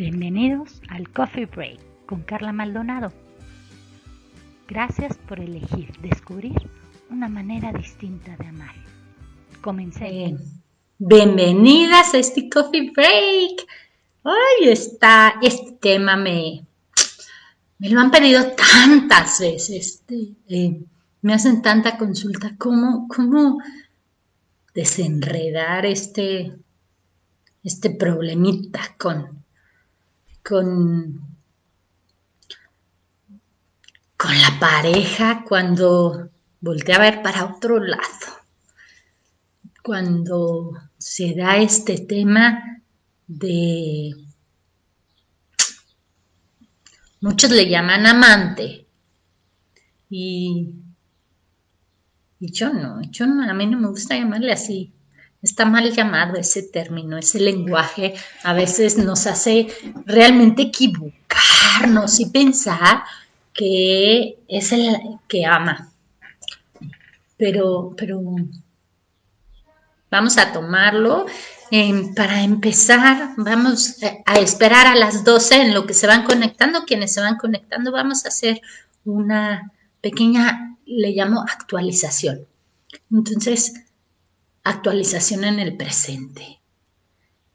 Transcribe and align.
Bienvenidos 0.00 0.80
al 0.88 1.10
Coffee 1.10 1.44
Break 1.44 1.78
con 2.06 2.22
Carla 2.22 2.54
Maldonado. 2.54 3.12
Gracias 4.66 5.18
por 5.28 5.38
elegir 5.38 5.92
descubrir 6.00 6.56
una 7.10 7.28
manera 7.28 7.70
distinta 7.70 8.34
de 8.38 8.46
amar. 8.46 8.74
Comencemos. 9.60 10.40
Bienvenidas 10.96 12.14
a 12.14 12.16
este 12.16 12.48
Coffee 12.48 12.90
Break. 12.92 13.66
Ay, 14.24 14.70
está, 14.70 15.34
este 15.42 15.72
tema 15.72 16.16
me, 16.16 16.64
me 17.76 17.90
lo 17.90 18.00
han 18.00 18.10
pedido 18.10 18.42
tantas 18.72 19.38
veces. 19.38 20.02
Eh, 20.48 20.80
me 21.20 21.34
hacen 21.34 21.60
tanta 21.60 21.98
consulta. 21.98 22.54
¿Cómo, 22.56 23.06
cómo 23.06 23.58
desenredar 24.72 25.84
este, 25.84 26.54
este 27.62 27.90
problemita 27.90 28.80
con, 28.96 29.39
con, 30.42 31.20
con 34.16 34.40
la 34.40 34.58
pareja 34.58 35.44
cuando 35.48 36.30
voltea 36.60 36.96
a 36.96 37.00
ver 37.00 37.22
para 37.22 37.44
otro 37.44 37.78
lado? 37.78 38.02
Cuando 39.82 40.72
se 40.98 41.34
da 41.34 41.56
este 41.56 41.98
tema 41.98 42.82
de... 43.26 44.14
Muchos 47.22 47.50
le 47.50 47.68
llaman 47.68 48.06
amante. 48.06 48.86
Y 50.08 50.80
y 52.40 52.50
yo 52.52 52.72
no, 52.72 53.02
yo 53.02 53.26
no, 53.26 53.48
a 53.48 53.52
mí 53.52 53.66
no 53.66 53.78
me 53.78 53.88
gusta 53.88 54.16
llamarle 54.16 54.50
así. 54.50 54.94
Está 55.42 55.64
mal 55.64 55.90
llamado 55.92 56.36
ese 56.36 56.62
término, 56.62 57.16
ese 57.16 57.40
lenguaje 57.40 58.14
a 58.42 58.52
veces 58.52 58.98
nos 58.98 59.26
hace 59.26 59.68
realmente 60.04 60.62
equivocarnos 60.62 62.20
y 62.20 62.26
pensar 62.26 63.02
que 63.54 64.38
es 64.48 64.72
el 64.72 64.96
que 65.28 65.46
ama. 65.46 65.90
Pero, 67.38 67.94
pero 67.96 68.20
vamos 70.10 70.36
a 70.36 70.52
tomarlo. 70.52 71.26
Em, 71.70 72.14
para 72.14 72.42
empezar, 72.42 73.34
vamos 73.36 73.96
a 74.26 74.38
esperar 74.40 74.88
a 74.88 74.96
las 74.96 75.24
12 75.24 75.62
en 75.62 75.74
lo 75.74 75.86
que 75.86 75.94
se 75.94 76.06
van 76.06 76.24
conectando. 76.24 76.84
Quienes 76.84 77.12
se 77.12 77.20
van 77.20 77.38
conectando, 77.38 77.92
vamos 77.92 78.24
a 78.24 78.28
hacer 78.28 78.60
una 79.04 79.72
pequeña 80.00 80.76
le 80.84 81.12
llamo 81.12 81.42
actualización. 81.42 82.46
Entonces, 83.10 83.74
actualización 84.64 85.44
en 85.44 85.60
el 85.60 85.76
presente. 85.76 86.60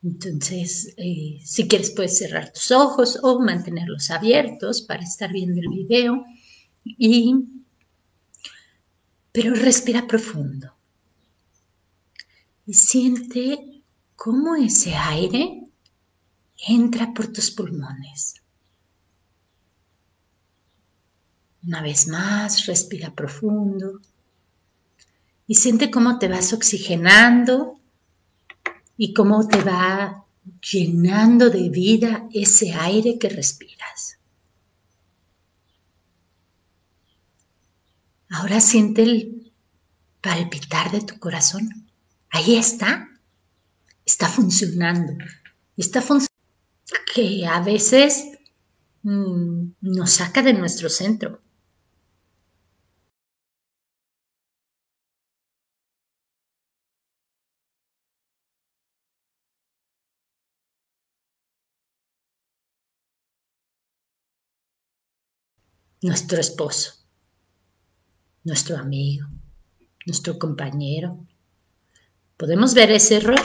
Entonces, 0.04 0.94
eh, 0.98 1.40
si 1.44 1.68
quieres 1.68 1.92
puedes 1.92 2.18
cerrar 2.18 2.52
tus 2.52 2.72
ojos 2.72 3.20
o 3.24 3.40
mantenerlos 3.40 4.12
abiertos 4.12 4.82
para 4.82 5.04
estar 5.04 5.32
viendo 5.32 5.60
el 5.60 5.70
video. 5.70 6.24
Y, 6.84 7.36
pero 9.32 9.56
respira 9.56 10.06
profundo. 10.06 10.74
Y 12.68 12.74
siente 12.74 13.82
cómo 14.16 14.56
ese 14.56 14.96
aire 14.96 15.64
entra 16.68 17.14
por 17.14 17.34
tus 17.34 17.52
pulmones. 17.52 18.36
Una 21.64 21.82
vez 21.82 22.08
más, 22.08 22.68
respira 22.68 23.14
profundo 23.14 24.02
y 25.48 25.56
siente 25.56 25.92
cómo 25.92 26.18
te 26.20 26.28
vas 26.28 26.54
oxigenando 26.54 27.80
y 28.98 29.14
cómo 29.14 29.48
te 29.48 29.62
va 29.62 30.26
llenando 30.72 31.50
de 31.50 31.70
vida 31.70 32.28
ese 32.34 32.74
aire 32.74 33.18
que 33.20 33.30
respiras. 33.30 34.18
Ahora 38.30 38.60
siente 38.60 39.04
el 39.04 39.54
palpitar 40.22 40.92
de 40.92 41.02
tu 41.02 41.20
corazón. 41.20 41.88
Ahí 42.30 42.56
está. 42.56 43.10
Está 44.06 44.28
funcionando. 44.28 45.14
Está 45.78 46.02
funcionando. 46.02 46.34
Que 47.14 47.46
a 47.46 47.62
veces 47.62 48.26
mm, 49.04 49.68
nos 49.82 50.12
saca 50.12 50.42
de 50.42 50.54
nuestro 50.54 50.90
centro. 50.90 51.42
Nuestro 66.06 66.40
esposo, 66.40 66.94
nuestro 68.44 68.78
amigo, 68.78 69.26
nuestro 70.06 70.38
compañero. 70.38 71.18
Podemos 72.38 72.76
ver 72.76 72.92
ese 72.92 73.18
error 73.18 73.42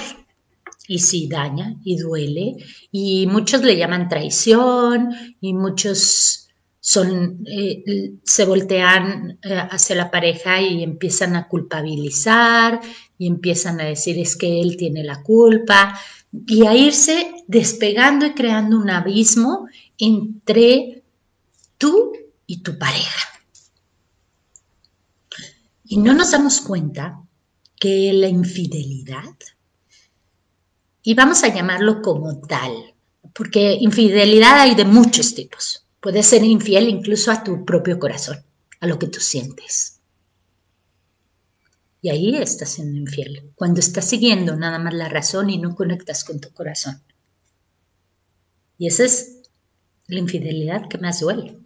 y 0.87 0.99
si 0.99 1.26
daña 1.26 1.76
y 1.84 1.97
duele 1.97 2.56
y 2.93 3.26
muchos 3.26 3.62
le 3.62 3.78
llaman 3.78 4.10
traición 4.10 5.09
y 5.41 5.54
muchos 5.54 6.49
son, 6.81 7.43
eh, 7.47 8.12
se 8.25 8.44
voltean 8.44 9.38
eh, 9.43 9.54
hacia 9.70 9.97
la 9.97 10.10
pareja 10.10 10.60
y 10.60 10.82
empiezan 10.82 11.37
a 11.37 11.49
culpabilizar 11.49 12.78
y 13.16 13.26
empiezan 13.26 13.81
a 13.81 13.84
decir 13.84 14.19
es 14.19 14.37
que 14.37 14.60
él 14.60 14.76
tiene 14.76 15.03
la 15.03 15.22
culpa 15.22 15.99
y 16.47 16.66
a 16.66 16.76
irse 16.76 17.32
despegando 17.47 18.26
y 18.26 18.34
creando 18.34 18.76
un 18.76 18.91
abismo 18.91 19.66
entre 19.99 21.03
tú 21.78 22.12
y 22.50 22.62
tu 22.62 22.77
pareja. 22.77 23.28
Y 25.84 25.99
no 25.99 26.15
nos 26.15 26.33
damos 26.33 26.61
cuenta 26.61 27.22
que 27.78 28.12
la 28.12 28.27
infidelidad, 28.27 29.37
y 31.00 31.15
vamos 31.15 31.44
a 31.44 31.55
llamarlo 31.55 32.03
como 32.03 32.41
tal, 32.41 32.72
porque 33.33 33.78
infidelidad 33.81 34.59
hay 34.59 34.75
de 34.75 34.84
muchos 34.84 35.33
tipos. 35.37 35.87
Puedes 36.00 36.27
ser 36.27 36.43
infiel 36.43 36.88
incluso 36.88 37.31
a 37.31 37.44
tu 37.44 37.65
propio 37.65 38.00
corazón, 38.00 38.44
a 38.81 38.88
lo 38.88 38.99
que 38.99 39.06
tú 39.06 39.21
sientes. 39.21 40.00
Y 42.03 42.09
ahí 42.09 42.34
estás 42.34 42.71
siendo 42.71 42.99
infiel, 42.99 43.53
cuando 43.55 43.78
estás 43.78 44.09
siguiendo 44.09 44.56
nada 44.56 44.81
más 44.81 44.94
la 44.94 45.09
razón 45.09 45.50
y 45.50 45.59
no 45.59 45.77
conectas 45.77 46.25
con 46.25 46.41
tu 46.41 46.53
corazón. 46.53 47.00
Y 48.77 48.88
esa 48.88 49.05
es 49.05 49.43
la 50.09 50.19
infidelidad 50.19 50.88
que 50.88 50.99
más 50.99 51.21
duele 51.21 51.61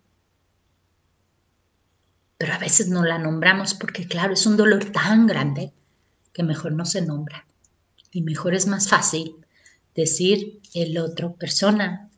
pero 2.38 2.52
a 2.52 2.58
veces 2.58 2.88
no 2.88 3.04
la 3.04 3.18
nombramos 3.18 3.74
porque, 3.74 4.06
claro, 4.06 4.34
es 4.34 4.46
un 4.46 4.56
dolor 4.56 4.86
tan 4.86 5.26
grande 5.26 5.72
que 6.32 6.42
mejor 6.42 6.72
no 6.72 6.84
se 6.84 7.02
nombra. 7.02 7.46
Y 8.10 8.22
mejor 8.22 8.54
es 8.54 8.66
más 8.66 8.88
fácil 8.88 9.36
decir 9.94 10.60
el 10.74 10.98
otro 10.98 11.34
persona 11.34 12.10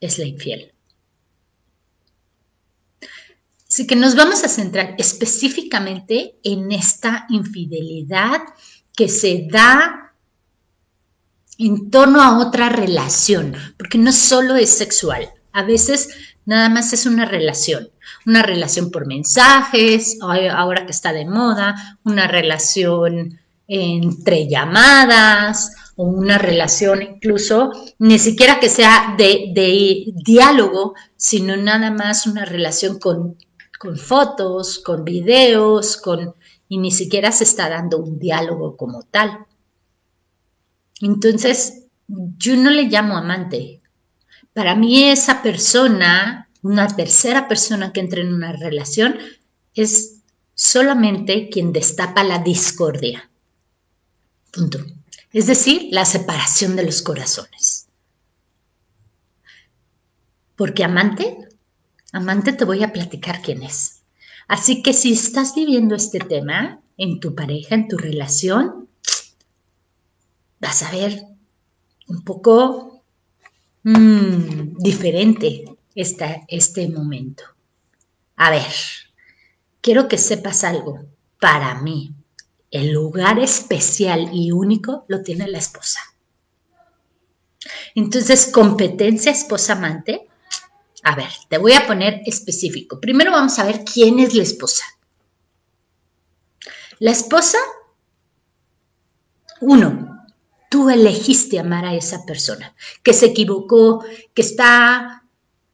es 0.00 0.18
la 0.18 0.26
infiel. 0.26 0.72
Así 3.68 3.86
que 3.86 3.96
nos 3.96 4.16
vamos 4.16 4.42
a 4.42 4.48
centrar 4.48 4.96
específicamente 4.98 6.36
en 6.42 6.72
esta 6.72 7.26
infidelidad 7.28 8.40
que 8.96 9.08
se 9.08 9.46
da 9.48 10.12
en 11.56 11.90
torno 11.90 12.20
a 12.20 12.38
otra 12.38 12.68
relación, 12.68 13.54
porque 13.78 13.98
no 13.98 14.12
solo 14.12 14.56
es 14.56 14.70
sexual, 14.70 15.30
a 15.52 15.62
veces 15.62 16.08
nada 16.50 16.68
más 16.68 16.92
es 16.92 17.06
una 17.06 17.24
relación 17.24 17.90
una 18.26 18.42
relación 18.42 18.90
por 18.90 19.06
mensajes, 19.06 20.18
ahora 20.20 20.84
que 20.84 20.92
está 20.92 21.12
de 21.12 21.24
moda, 21.24 21.98
una 22.04 22.26
relación 22.26 23.40
entre 23.66 24.48
llamadas 24.48 25.72
o 25.96 26.04
una 26.04 26.38
relación 26.38 27.02
incluso, 27.02 27.70
ni 27.98 28.18
siquiera 28.18 28.58
que 28.58 28.68
sea 28.68 29.14
de, 29.16 30.12
diálogo, 30.24 30.94
sino 31.16 31.56
nada 31.56 31.90
más 31.90 32.26
una 32.26 32.44
relación 32.44 32.98
con, 32.98 33.36
con 33.78 33.96
fotos, 33.96 34.80
con 34.80 35.04
videos, 35.04 35.96
con, 35.96 36.34
y 36.68 36.78
ni 36.78 36.90
siquiera 36.90 37.32
se 37.32 37.44
está 37.44 37.68
dando 37.68 37.98
un 37.98 38.18
diálogo 38.18 38.76
como 38.76 39.02
tal. 39.02 39.46
Entonces, 41.00 41.86
yo 42.08 42.56
no 42.56 42.70
le 42.70 42.84
llamo 42.84 43.16
amante. 43.16 43.79
Para 44.52 44.74
mí 44.74 45.04
esa 45.04 45.42
persona 45.42 46.50
una 46.62 46.88
tercera 46.88 47.48
persona 47.48 47.92
que 47.92 48.00
entra 48.00 48.20
en 48.20 48.34
una 48.34 48.52
relación 48.52 49.18
es 49.74 50.20
solamente 50.54 51.48
quien 51.48 51.72
destapa 51.72 52.22
la 52.22 52.38
discordia. 52.38 53.30
Punto. 54.50 54.84
Es 55.32 55.46
decir, 55.46 55.88
la 55.90 56.04
separación 56.04 56.76
de 56.76 56.84
los 56.84 57.02
corazones. 57.02 57.86
Porque 60.56 60.84
amante, 60.84 61.48
amante 62.12 62.52
te 62.52 62.64
voy 62.64 62.82
a 62.82 62.92
platicar 62.92 63.40
quién 63.40 63.62
es. 63.62 64.02
Así 64.48 64.82
que 64.82 64.92
si 64.92 65.12
estás 65.12 65.54
viviendo 65.54 65.94
este 65.94 66.18
tema 66.18 66.80
en 66.96 67.20
tu 67.20 67.34
pareja, 67.34 67.76
en 67.76 67.88
tu 67.88 67.96
relación, 67.96 68.88
vas 70.60 70.82
a 70.82 70.90
ver 70.90 71.24
un 72.08 72.22
poco 72.24 72.99
mm, 73.82 74.76
diferente 74.78 75.64
está 75.94 76.42
este 76.48 76.88
momento. 76.88 77.44
A 78.36 78.50
ver, 78.50 78.72
quiero 79.80 80.08
que 80.08 80.18
sepas 80.18 80.64
algo. 80.64 81.04
Para 81.38 81.80
mí, 81.80 82.12
el 82.70 82.92
lugar 82.92 83.38
especial 83.38 84.30
y 84.32 84.52
único 84.52 85.04
lo 85.08 85.22
tiene 85.22 85.48
la 85.48 85.58
esposa. 85.58 86.00
Entonces, 87.94 88.50
competencia 88.52 89.32
esposa-amante. 89.32 90.26
A 91.02 91.16
ver, 91.16 91.30
te 91.48 91.58
voy 91.58 91.72
a 91.72 91.86
poner 91.86 92.22
específico. 92.26 93.00
Primero 93.00 93.32
vamos 93.32 93.58
a 93.58 93.64
ver 93.64 93.84
quién 93.84 94.18
es 94.20 94.34
la 94.34 94.42
esposa. 94.42 94.84
La 96.98 97.10
esposa, 97.10 97.58
uno, 99.60 100.09
tú 100.70 100.88
elegiste 100.88 101.58
amar 101.58 101.84
a 101.84 101.94
esa 101.94 102.24
persona, 102.24 102.74
que 103.02 103.12
se 103.12 103.26
equivocó, 103.26 104.02
que 104.32 104.40
está 104.40 105.24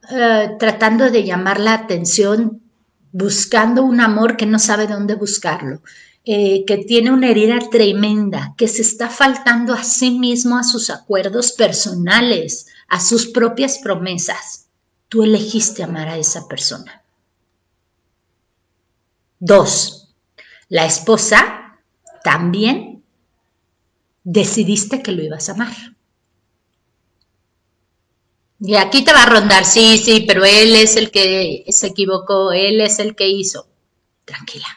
eh, 0.09 0.55
tratando 0.59 1.11
de 1.11 1.23
llamar 1.23 1.59
la 1.59 1.75
atención, 1.75 2.63
buscando 3.11 3.83
un 3.83 4.01
amor 4.01 4.35
que 4.35 4.47
no 4.47 4.57
sabe 4.57 4.87
dónde 4.87 5.13
buscarlo, 5.13 5.81
eh, 6.25 6.65
que 6.65 6.77
tiene 6.79 7.11
una 7.11 7.29
herida 7.29 7.59
tremenda, 7.69 8.55
que 8.57 8.67
se 8.67 8.81
está 8.81 9.07
faltando 9.07 9.73
a 9.73 9.83
sí 9.83 10.17
mismo, 10.17 10.57
a 10.57 10.63
sus 10.63 10.89
acuerdos 10.89 11.51
personales, 11.51 12.65
a 12.87 12.99
sus 12.99 13.27
propias 13.27 13.77
promesas. 13.77 14.65
Tú 15.09 15.23
elegiste 15.23 15.83
amar 15.83 16.09
a 16.09 16.17
esa 16.17 16.47
persona. 16.47 17.03
Dos, 19.39 20.15
la 20.69 20.87
esposa 20.87 21.77
también 22.23 22.86
decidiste 24.29 25.01
que 25.01 25.13
lo 25.13 25.23
ibas 25.23 25.47
a 25.47 25.53
amar. 25.53 25.73
Y 28.59 28.75
aquí 28.75 29.05
te 29.05 29.13
va 29.13 29.23
a 29.23 29.29
rondar, 29.29 29.63
sí, 29.63 29.97
sí, 29.97 30.25
pero 30.27 30.43
él 30.43 30.75
es 30.75 30.97
el 30.97 31.11
que 31.11 31.63
se 31.69 31.87
equivocó, 31.87 32.51
él 32.51 32.81
es 32.81 32.99
el 32.99 33.15
que 33.15 33.27
hizo. 33.29 33.69
Tranquila. 34.25 34.67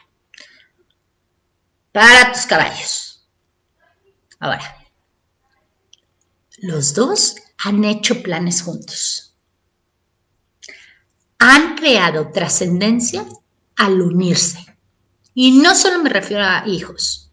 Para 1.91 2.31
tus 2.31 2.45
caballos. 2.45 3.27
Ahora, 4.39 4.87
los 6.59 6.93
dos 6.93 7.35
han 7.57 7.83
hecho 7.83 8.23
planes 8.23 8.61
juntos. 8.61 9.35
Han 11.39 11.75
creado 11.75 12.31
trascendencia 12.31 13.25
al 13.75 13.99
unirse. 14.01 14.59
Y 15.33 15.59
no 15.59 15.75
solo 15.75 16.01
me 16.01 16.09
refiero 16.09 16.43
a 16.43 16.63
hijos, 16.67 17.30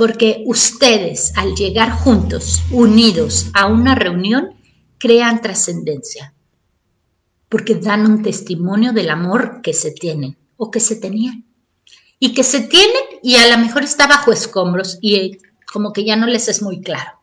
porque 0.00 0.44
ustedes 0.46 1.30
al 1.36 1.54
llegar 1.54 1.90
juntos, 1.90 2.62
unidos 2.70 3.50
a 3.52 3.66
una 3.66 3.94
reunión, 3.94 4.54
crean 4.96 5.42
trascendencia, 5.42 6.32
porque 7.50 7.74
dan 7.74 8.06
un 8.06 8.22
testimonio 8.22 8.94
del 8.94 9.10
amor 9.10 9.60
que 9.60 9.74
se 9.74 9.90
tienen 9.90 10.38
o 10.56 10.70
que 10.70 10.80
se 10.80 10.96
tenían. 10.96 11.44
Y 12.18 12.32
que 12.32 12.44
se 12.44 12.62
tienen 12.62 13.02
y 13.22 13.36
a 13.36 13.54
lo 13.54 13.58
mejor 13.62 13.82
está 13.82 14.06
bajo 14.06 14.32
escombros 14.32 14.96
y 15.02 15.36
como 15.70 15.92
que 15.92 16.02
ya 16.02 16.16
no 16.16 16.26
les 16.26 16.48
es 16.48 16.62
muy 16.62 16.80
claro. 16.80 17.20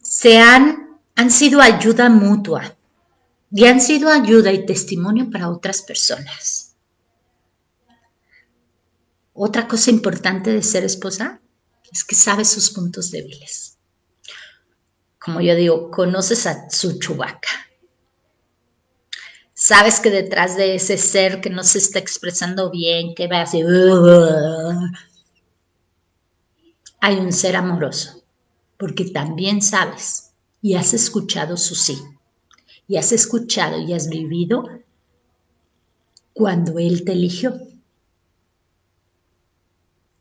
Se 0.00 0.38
han, 0.38 1.00
han 1.16 1.32
sido 1.32 1.60
ayuda 1.60 2.08
mutua 2.08 2.76
y 3.50 3.64
han 3.64 3.80
sido 3.80 4.10
ayuda 4.10 4.52
y 4.52 4.64
testimonio 4.64 5.28
para 5.28 5.48
otras 5.48 5.82
personas. 5.82 6.63
Otra 9.34 9.68
cosa 9.68 9.90
importante 9.90 10.50
de 10.50 10.62
ser 10.62 10.84
esposa 10.84 11.40
es 11.92 12.02
que 12.02 12.14
sabe 12.14 12.46
sus 12.46 12.70
puntos 12.70 13.10
débiles 13.10 13.74
como 15.24 15.40
yo 15.40 15.54
digo, 15.54 15.90
conoces 15.90 16.46
a 16.46 16.68
su 16.68 16.98
chubaca. 16.98 17.48
Sabes 19.54 19.98
que 20.00 20.10
detrás 20.10 20.56
de 20.56 20.74
ese 20.74 20.98
ser 20.98 21.40
que 21.40 21.48
no 21.48 21.62
se 21.62 21.78
está 21.78 21.98
expresando 21.98 22.70
bien, 22.70 23.14
que 23.14 23.26
va 23.26 23.40
así, 23.40 23.62
hay 27.00 27.16
un 27.16 27.32
ser 27.32 27.56
amoroso, 27.56 28.22
porque 28.76 29.06
también 29.06 29.62
sabes 29.62 30.32
y 30.60 30.74
has 30.74 30.92
escuchado 30.92 31.56
su 31.56 31.74
sí, 31.74 31.98
y 32.86 32.98
has 32.98 33.12
escuchado 33.12 33.80
y 33.80 33.94
has 33.94 34.10
vivido 34.10 34.68
cuando 36.34 36.78
Él 36.78 37.02
te 37.04 37.12
eligió. 37.12 37.56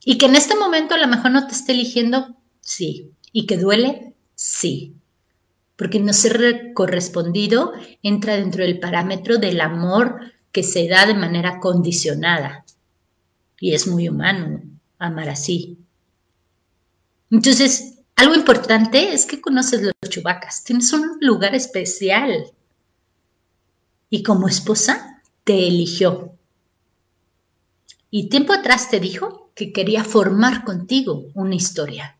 Y 0.05 0.17
que 0.17 0.25
en 0.25 0.35
este 0.35 0.55
momento 0.55 0.95
a 0.95 0.97
lo 0.97 1.07
mejor 1.07 1.31
no 1.31 1.47
te 1.47 1.53
esté 1.53 1.71
eligiendo, 1.71 2.35
sí, 2.61 3.11
y 3.31 3.45
que 3.45 3.57
duele, 3.57 4.13
Sí, 4.35 4.95
porque 5.75 5.99
no 5.99 6.13
ser 6.13 6.73
correspondido 6.73 7.73
entra 8.01 8.35
dentro 8.35 8.63
del 8.63 8.79
parámetro 8.79 9.37
del 9.37 9.61
amor 9.61 10.19
que 10.51 10.63
se 10.63 10.87
da 10.87 11.05
de 11.05 11.13
manera 11.13 11.59
condicionada. 11.59 12.65
Y 13.59 13.73
es 13.73 13.87
muy 13.87 14.09
humano 14.09 14.61
amar 14.99 15.29
así. 15.29 15.77
Entonces, 17.31 17.99
algo 18.15 18.35
importante 18.35 19.13
es 19.13 19.25
que 19.25 19.41
conoces 19.41 19.81
los 19.81 19.93
chubacas, 20.09 20.63
tienes 20.63 20.91
un 20.93 21.17
lugar 21.21 21.55
especial. 21.55 22.51
Y 24.09 24.23
como 24.23 24.47
esposa, 24.47 25.21
te 25.43 25.67
eligió. 25.67 26.37
Y 28.11 28.29
tiempo 28.29 28.53
atrás 28.53 28.89
te 28.89 28.99
dijo 28.99 29.42
que 29.55 29.71
quería 29.71 30.03
formar 30.03 30.63
contigo 30.63 31.25
una 31.33 31.55
historia. 31.55 32.17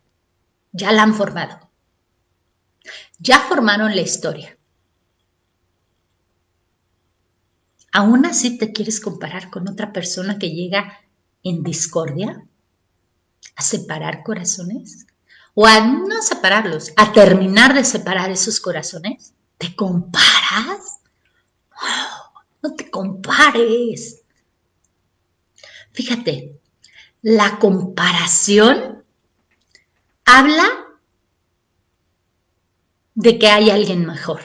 Ya 0.72 0.92
la 0.92 1.04
han 1.04 1.14
formado. 1.14 1.70
Ya 3.20 3.40
formaron 3.40 3.96
la 3.96 4.02
historia. 4.02 4.58
¿Aún 7.92 8.26
así 8.26 8.58
te 8.58 8.74
quieres 8.74 9.00
comparar 9.00 9.52
con 9.52 9.68
otra 9.68 9.94
persona 9.94 10.40
que 10.40 10.50
llega 10.50 11.00
en 11.44 11.64
discordia? 11.64 12.44
¿A 13.56 13.62
separar 13.62 14.24
corazones? 14.24 15.06
¿O 15.54 15.68
a 15.68 15.80
no 15.80 16.22
separarlos? 16.24 16.92
¿A 16.98 17.14
terminar 17.14 17.76
de 17.76 17.84
separar 17.84 18.32
esos 18.32 18.60
corazones? 18.60 19.34
¿Te 19.60 19.76
comparas? 19.76 21.00
no 22.64 22.74
te 22.74 22.90
compares. 22.90 24.22
Fíjate, 25.92 26.53
la 27.24 27.58
comparación 27.58 29.02
habla 30.26 30.66
de 33.16 33.40
que 33.40 33.48
hay 33.48 33.70
alguien 33.70 34.06
mejor. 34.06 34.42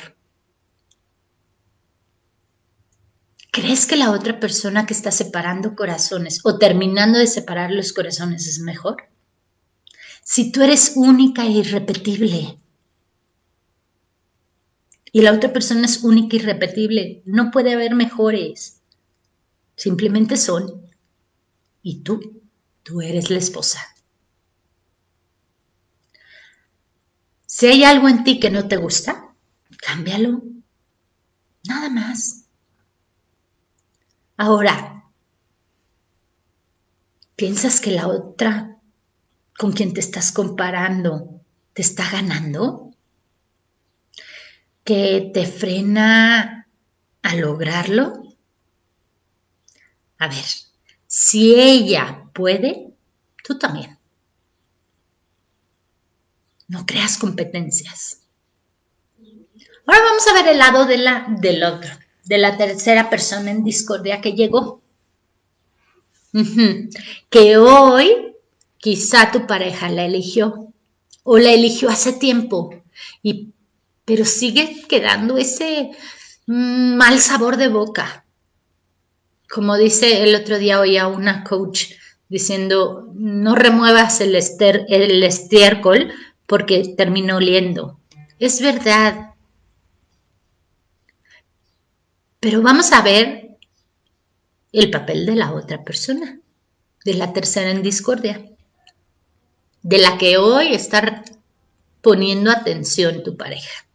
¿Crees 3.50 3.84
que 3.84 3.96
la 3.96 4.12
otra 4.12 4.38
persona 4.38 4.86
que 4.86 4.94
está 4.94 5.10
separando 5.10 5.74
corazones 5.74 6.40
o 6.44 6.56
terminando 6.56 7.18
de 7.18 7.26
separar 7.26 7.72
los 7.72 7.92
corazones 7.92 8.46
es 8.46 8.60
mejor? 8.60 9.08
Si 10.22 10.52
tú 10.52 10.62
eres 10.62 10.92
única 10.94 11.44
e 11.44 11.50
irrepetible 11.50 12.60
y 15.10 15.22
la 15.22 15.32
otra 15.32 15.52
persona 15.52 15.86
es 15.86 16.04
única 16.04 16.36
e 16.36 16.40
irrepetible, 16.40 17.22
no 17.24 17.50
puede 17.50 17.72
haber 17.72 17.96
mejores. 17.96 18.82
Simplemente 19.74 20.36
son. 20.36 20.86
Y 21.82 22.02
tú, 22.02 22.37
tú 22.88 23.02
eres 23.02 23.28
la 23.28 23.36
esposa. 23.36 23.80
Si 27.44 27.66
hay 27.66 27.84
algo 27.84 28.08
en 28.08 28.24
ti 28.24 28.40
que 28.40 28.50
no 28.50 28.66
te 28.66 28.78
gusta, 28.78 29.34
cámbialo. 29.76 30.42
Nada 31.64 31.90
más. 31.90 32.46
Ahora, 34.38 35.04
¿piensas 37.36 37.78
que 37.82 37.90
la 37.90 38.08
otra 38.08 38.78
con 39.58 39.72
quien 39.72 39.92
te 39.92 40.00
estás 40.00 40.32
comparando 40.32 41.42
te 41.74 41.82
está 41.82 42.08
ganando? 42.10 42.94
¿Que 44.82 45.30
te 45.34 45.44
frena 45.44 46.66
a 47.20 47.34
lograrlo? 47.34 48.22
A 50.16 50.28
ver, 50.28 50.46
si 51.06 51.54
ella 51.54 52.27
puede, 52.38 52.94
tú 53.42 53.58
también. 53.58 53.98
No 56.68 56.86
creas 56.86 57.18
competencias. 57.18 58.20
Ahora 59.84 60.02
vamos 60.04 60.28
a 60.28 60.34
ver 60.34 60.48
el 60.48 60.58
lado 60.58 60.86
de 60.86 60.98
la, 60.98 61.26
del 61.40 61.64
otro, 61.64 61.90
de 62.24 62.38
la 62.38 62.56
tercera 62.56 63.10
persona 63.10 63.50
en 63.50 63.64
discordia 63.64 64.20
que 64.20 64.34
llegó. 64.34 64.80
Que 67.28 67.56
hoy 67.56 68.36
quizá 68.76 69.32
tu 69.32 69.46
pareja 69.46 69.88
la 69.88 70.04
eligió 70.04 70.72
o 71.24 71.38
la 71.38 71.50
eligió 71.50 71.88
hace 71.90 72.12
tiempo, 72.12 72.84
y, 73.22 73.52
pero 74.04 74.24
sigue 74.24 74.84
quedando 74.88 75.38
ese 75.38 75.90
mm, 76.46 76.94
mal 76.96 77.18
sabor 77.18 77.56
de 77.56 77.68
boca. 77.68 78.24
Como 79.50 79.76
dice 79.76 80.22
el 80.22 80.34
otro 80.36 80.58
día 80.58 80.78
oía 80.78 81.08
una 81.08 81.42
coach 81.42 81.97
diciendo, 82.28 83.10
no 83.14 83.54
remuevas 83.54 84.20
el, 84.20 84.34
ester, 84.34 84.84
el 84.88 85.22
estiércol 85.22 86.12
porque 86.46 86.94
terminó 86.96 87.36
oliendo. 87.36 87.98
Es 88.38 88.60
verdad. 88.60 89.34
Pero 92.40 92.62
vamos 92.62 92.92
a 92.92 93.02
ver 93.02 93.56
el 94.72 94.90
papel 94.90 95.26
de 95.26 95.34
la 95.34 95.52
otra 95.52 95.82
persona, 95.82 96.40
de 97.04 97.14
la 97.14 97.32
tercera 97.32 97.70
en 97.70 97.82
discordia, 97.82 98.44
de 99.82 99.98
la 99.98 100.18
que 100.18 100.36
hoy 100.36 100.74
está 100.74 101.24
poniendo 102.00 102.50
atención 102.50 103.22
tu 103.22 103.36
pareja. 103.36 103.86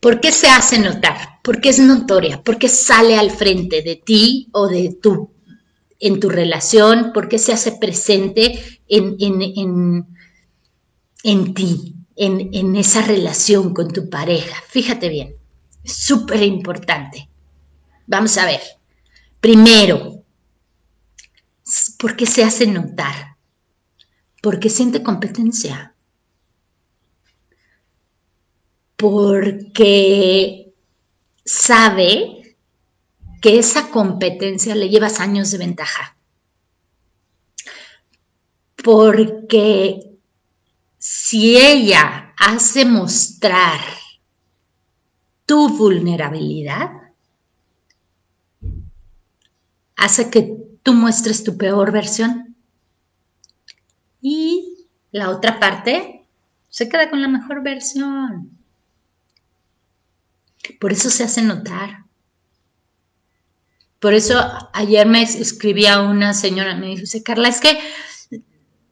¿Por 0.00 0.20
qué 0.20 0.32
se 0.32 0.48
hace 0.48 0.78
notar? 0.78 1.40
Porque 1.42 1.68
es 1.68 1.78
notoria, 1.78 2.42
porque 2.42 2.68
sale 2.68 3.16
al 3.16 3.30
frente 3.30 3.82
de 3.82 3.96
ti 3.96 4.48
o 4.52 4.68
de 4.68 4.96
tu, 5.00 5.30
en 6.00 6.20
tu 6.20 6.28
relación, 6.28 7.12
porque 7.14 7.38
se 7.38 7.52
hace 7.52 7.72
presente 7.72 8.80
en, 8.88 9.16
en, 9.18 10.06
en, 11.22 11.54
ti, 11.54 11.94
en, 12.16 12.50
en 12.52 12.76
esa 12.76 13.02
relación 13.02 13.74
con 13.74 13.92
tu 13.92 14.08
pareja. 14.10 14.62
Fíjate 14.68 15.08
bien, 15.08 15.36
súper 15.84 16.42
importante. 16.42 17.28
Vamos 18.06 18.36
a 18.38 18.46
ver. 18.46 18.60
Primero, 19.40 20.22
¿por 21.98 22.16
qué 22.16 22.26
se 22.26 22.44
hace 22.44 22.66
notar? 22.66 23.36
Porque 24.42 24.70
siente 24.70 25.02
competencia 25.02 25.96
porque 28.96 30.72
sabe 31.44 32.45
que 33.46 33.60
esa 33.60 33.90
competencia 33.90 34.74
le 34.74 34.88
llevas 34.88 35.20
años 35.20 35.52
de 35.52 35.58
ventaja. 35.58 36.16
Porque 38.74 40.18
si 40.98 41.56
ella 41.56 42.34
hace 42.36 42.84
mostrar 42.84 43.78
tu 45.44 45.68
vulnerabilidad, 45.68 46.90
hace 49.94 50.28
que 50.28 50.56
tú 50.82 50.94
muestres 50.94 51.44
tu 51.44 51.56
peor 51.56 51.92
versión. 51.92 52.56
Y 54.20 54.88
la 55.12 55.30
otra 55.30 55.60
parte 55.60 56.26
se 56.68 56.88
queda 56.88 57.08
con 57.10 57.22
la 57.22 57.28
mejor 57.28 57.62
versión. 57.62 58.58
Por 60.80 60.90
eso 60.90 61.10
se 61.10 61.22
hace 61.22 61.42
notar. 61.42 62.05
Por 64.00 64.14
eso 64.14 64.38
ayer 64.72 65.06
me 65.06 65.22
escribía 65.22 66.00
una 66.00 66.34
señora, 66.34 66.76
me 66.76 66.96
dice, 66.96 67.22
Carla, 67.22 67.48
es 67.48 67.60
que 67.60 67.78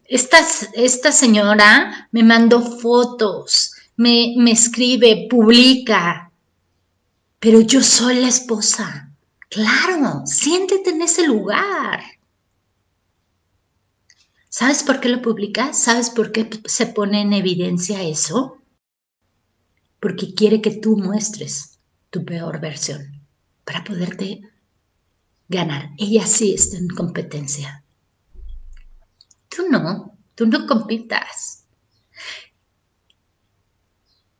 esta, 0.06 0.38
esta 0.74 1.12
señora 1.12 2.08
me 2.12 2.22
mandó 2.22 2.60
fotos, 2.60 3.74
me, 3.96 4.34
me 4.38 4.52
escribe, 4.52 5.26
publica, 5.28 6.32
pero 7.38 7.60
yo 7.60 7.82
soy 7.82 8.20
la 8.20 8.28
esposa. 8.28 9.10
Claro, 9.50 10.22
siéntete 10.26 10.90
en 10.90 11.02
ese 11.02 11.26
lugar. 11.26 12.02
¿Sabes 14.48 14.82
por 14.82 15.00
qué 15.00 15.08
lo 15.08 15.20
publica? 15.20 15.72
¿Sabes 15.72 16.10
por 16.10 16.32
qué 16.32 16.48
se 16.64 16.86
pone 16.86 17.20
en 17.20 17.32
evidencia 17.32 18.02
eso? 18.02 18.58
porque 20.04 20.34
quiere 20.34 20.60
que 20.60 20.70
tú 20.70 20.98
muestres 20.98 21.78
tu 22.10 22.26
peor 22.26 22.60
versión 22.60 23.22
para 23.64 23.82
poderte 23.84 24.42
ganar. 25.48 25.90
Ella 25.98 26.26
sí 26.26 26.54
está 26.54 26.76
en 26.76 26.88
competencia. 26.88 27.84
Tú 29.48 29.68
no, 29.70 30.16
tú 30.34 30.46
no 30.46 30.66
compitas. 30.66 31.64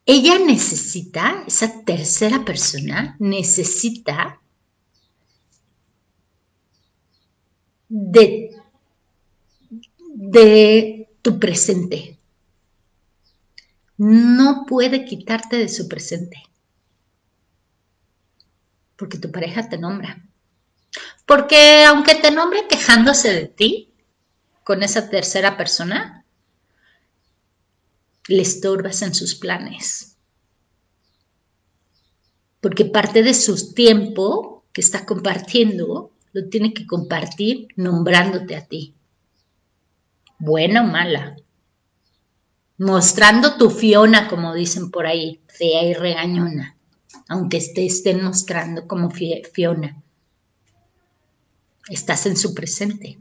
Ella 0.06 0.38
necesita, 0.38 1.44
esa 1.46 1.82
tercera 1.84 2.44
persona 2.44 3.16
necesita 3.18 4.40
de, 7.88 8.50
de 10.14 11.08
tu 11.22 11.38
presente, 11.38 12.18
no 13.96 14.66
puede 14.66 15.04
quitarte 15.04 15.56
de 15.56 15.68
su 15.68 15.88
presente. 15.88 16.42
Porque 18.96 19.18
tu 19.18 19.30
pareja 19.30 19.68
te 19.68 19.78
nombra. 19.78 20.22
Porque 21.26 21.84
aunque 21.84 22.14
te 22.14 22.30
nombre 22.30 22.66
quejándose 22.68 23.32
de 23.32 23.46
ti 23.46 23.92
con 24.62 24.82
esa 24.82 25.10
tercera 25.10 25.56
persona, 25.56 26.24
le 28.28 28.42
estorbas 28.42 29.02
en 29.02 29.14
sus 29.14 29.34
planes. 29.34 30.16
Porque 32.60 32.84
parte 32.84 33.22
de 33.22 33.34
su 33.34 33.74
tiempo 33.74 34.64
que 34.72 34.80
está 34.80 35.04
compartiendo 35.04 36.12
lo 36.32 36.48
tiene 36.48 36.72
que 36.72 36.86
compartir 36.86 37.68
nombrándote 37.76 38.56
a 38.56 38.66
ti. 38.66 38.94
Buena 40.38 40.82
o 40.82 40.86
mala 40.86 41.36
mostrando 42.78 43.56
tu 43.56 43.70
Fiona, 43.70 44.28
como 44.28 44.54
dicen 44.54 44.90
por 44.90 45.06
ahí, 45.06 45.40
fea 45.46 45.84
y 45.84 45.94
regañona, 45.94 46.76
aunque 47.28 47.60
te 47.74 47.86
estén 47.86 48.24
mostrando 48.24 48.86
como 48.86 49.10
Fiona. 49.10 50.02
Estás 51.88 52.26
en 52.26 52.36
su 52.36 52.54
presente. 52.54 53.18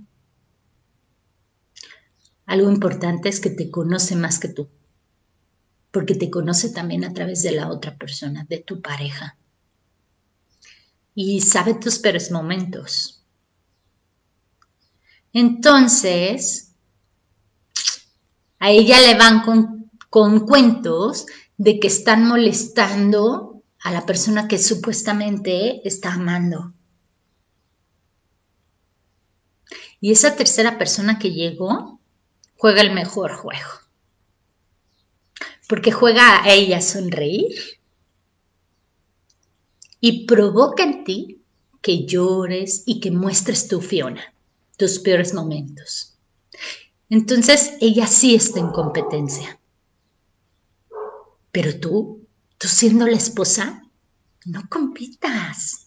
Algo 2.45 2.69
importante 2.69 3.29
es 3.29 3.39
que 3.39 3.49
te 3.49 3.71
conoce 3.71 4.15
más 4.15 4.39
que 4.39 4.49
tú, 4.49 4.69
porque 5.91 6.15
te 6.15 6.29
conoce 6.29 6.69
también 6.69 7.03
a 7.03 7.13
través 7.13 7.41
de 7.41 7.51
la 7.51 7.69
otra 7.69 7.97
persona, 7.97 8.45
de 8.49 8.59
tu 8.59 8.81
pareja. 8.81 9.37
Y 11.15 11.41
sabe 11.41 11.75
tus 11.75 11.99
peores 11.99 12.31
momentos. 12.31 13.23
Entonces, 15.31 16.73
a 18.59 18.69
ella 18.71 18.99
le 19.01 19.15
van 19.15 19.41
con, 19.41 19.89
cuentos 20.45 21.25
de 21.57 21.79
que 21.79 21.87
están 21.87 22.27
molestando 22.27 23.63
a 23.81 23.91
la 23.91 24.05
persona 24.05 24.47
que 24.47 24.59
supuestamente 24.59 25.85
está 25.87 26.13
amando. 26.13 26.72
Y 30.03 30.11
esa 30.11 30.35
tercera 30.35 30.77
persona 30.77 31.17
que 31.17 31.31
llegó 31.31 31.97
juega 32.57 32.81
el 32.81 32.91
mejor 32.91 33.35
juego. 33.37 33.69
Porque 35.69 35.93
juega 35.93 36.43
a 36.43 36.51
ella 36.51 36.81
sonreír 36.81 37.55
y 40.01 40.25
provoca 40.25 40.83
en 40.83 41.05
ti 41.05 41.41
que 41.81 42.05
llores 42.05 42.83
y 42.85 42.99
que 42.99 43.11
muestres 43.11 43.69
tu 43.69 43.79
Fiona, 43.79 44.21
tus 44.75 44.99
peores 44.99 45.33
momentos. 45.33 46.17
Entonces 47.09 47.77
ella 47.79 48.05
sí 48.05 48.35
está 48.35 48.59
en 48.59 48.71
competencia. 48.71 49.57
Pero 51.49 51.79
tú, 51.79 52.27
tú 52.57 52.67
siendo 52.67 53.07
la 53.07 53.15
esposa, 53.15 53.89
no 54.43 54.67
compitas. 54.67 55.82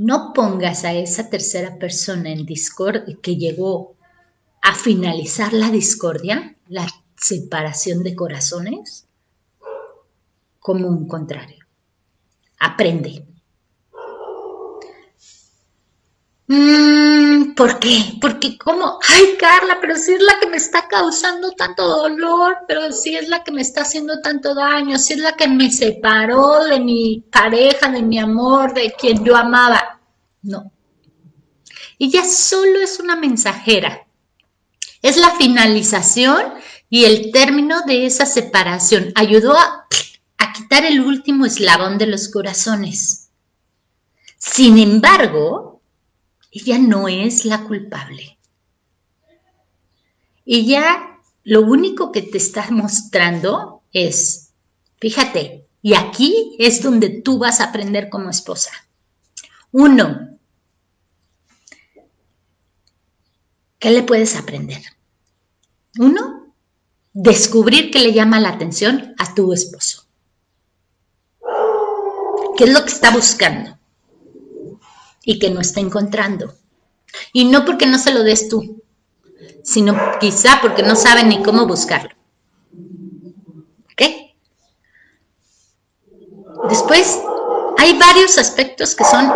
No 0.00 0.32
pongas 0.32 0.84
a 0.84 0.94
esa 0.94 1.28
tercera 1.28 1.78
persona 1.78 2.30
en 2.30 2.46
discordia 2.46 3.18
que 3.20 3.36
llegó 3.36 3.96
a 4.62 4.74
finalizar 4.74 5.52
la 5.52 5.70
discordia, 5.70 6.56
la 6.68 6.88
separación 7.16 8.02
de 8.02 8.14
corazones, 8.14 9.06
como 10.58 10.88
un 10.88 11.06
contrario. 11.06 11.66
Aprende. 12.60 13.26
Mm, 16.48 17.19
¿Por 17.60 17.78
qué? 17.78 18.16
Porque 18.22 18.56
como, 18.56 18.98
ay 19.06 19.36
Carla, 19.38 19.76
pero 19.82 19.94
si 19.94 20.14
es 20.14 20.22
la 20.22 20.40
que 20.40 20.46
me 20.46 20.56
está 20.56 20.88
causando 20.88 21.50
tanto 21.50 21.86
dolor, 21.86 22.56
pero 22.66 22.90
si 22.90 23.14
es 23.14 23.28
la 23.28 23.44
que 23.44 23.52
me 23.52 23.60
está 23.60 23.82
haciendo 23.82 24.22
tanto 24.22 24.54
daño, 24.54 24.96
si 24.98 25.12
es 25.12 25.18
la 25.18 25.36
que 25.36 25.46
me 25.46 25.70
separó 25.70 26.64
de 26.64 26.80
mi 26.80 27.22
pareja, 27.30 27.90
de 27.90 28.00
mi 28.00 28.18
amor, 28.18 28.72
de 28.72 28.94
quien 28.98 29.22
yo 29.26 29.36
amaba. 29.36 30.00
No. 30.40 30.72
Ella 31.98 32.24
solo 32.24 32.80
es 32.80 32.98
una 32.98 33.14
mensajera. 33.14 34.06
Es 35.02 35.18
la 35.18 35.32
finalización 35.32 36.54
y 36.88 37.04
el 37.04 37.30
término 37.30 37.82
de 37.82 38.06
esa 38.06 38.24
separación. 38.24 39.12
Ayudó 39.14 39.52
a, 39.52 39.86
a 40.38 40.52
quitar 40.54 40.86
el 40.86 41.02
último 41.02 41.44
eslabón 41.44 41.98
de 41.98 42.06
los 42.06 42.30
corazones. 42.30 43.28
Sin 44.38 44.78
embargo, 44.78 45.79
ella 46.50 46.78
no 46.78 47.08
es 47.08 47.44
la 47.44 47.64
culpable. 47.64 48.38
Ella 50.44 51.18
lo 51.44 51.62
único 51.62 52.12
que 52.12 52.22
te 52.22 52.38
está 52.38 52.70
mostrando 52.70 53.82
es, 53.92 54.52
fíjate, 54.98 55.66
y 55.82 55.94
aquí 55.94 56.56
es 56.58 56.82
donde 56.82 57.08
tú 57.08 57.38
vas 57.38 57.60
a 57.60 57.64
aprender 57.64 58.10
como 58.10 58.30
esposa. 58.30 58.70
Uno, 59.72 60.38
¿qué 63.78 63.90
le 63.90 64.02
puedes 64.02 64.36
aprender? 64.36 64.82
Uno, 65.98 66.54
descubrir 67.12 67.90
qué 67.90 68.00
le 68.00 68.12
llama 68.12 68.40
la 68.40 68.50
atención 68.50 69.14
a 69.18 69.34
tu 69.34 69.52
esposo. 69.52 70.04
¿Qué 72.56 72.64
es 72.64 72.72
lo 72.72 72.84
que 72.84 72.92
está 72.92 73.10
buscando? 73.10 73.79
Y 75.24 75.38
que 75.38 75.50
no 75.50 75.60
está 75.60 75.80
encontrando. 75.80 76.54
Y 77.32 77.44
no 77.44 77.64
porque 77.64 77.86
no 77.86 77.98
se 77.98 78.12
lo 78.12 78.22
des 78.22 78.48
tú, 78.48 78.82
sino 79.62 79.94
quizá 80.20 80.60
porque 80.60 80.82
no 80.82 80.96
sabe 80.96 81.24
ni 81.24 81.42
cómo 81.42 81.66
buscarlo. 81.66 82.10
¿Ok? 83.92 84.02
Después, 86.68 87.18
hay 87.78 87.98
varios 87.98 88.38
aspectos 88.38 88.94
que 88.94 89.04
son 89.04 89.30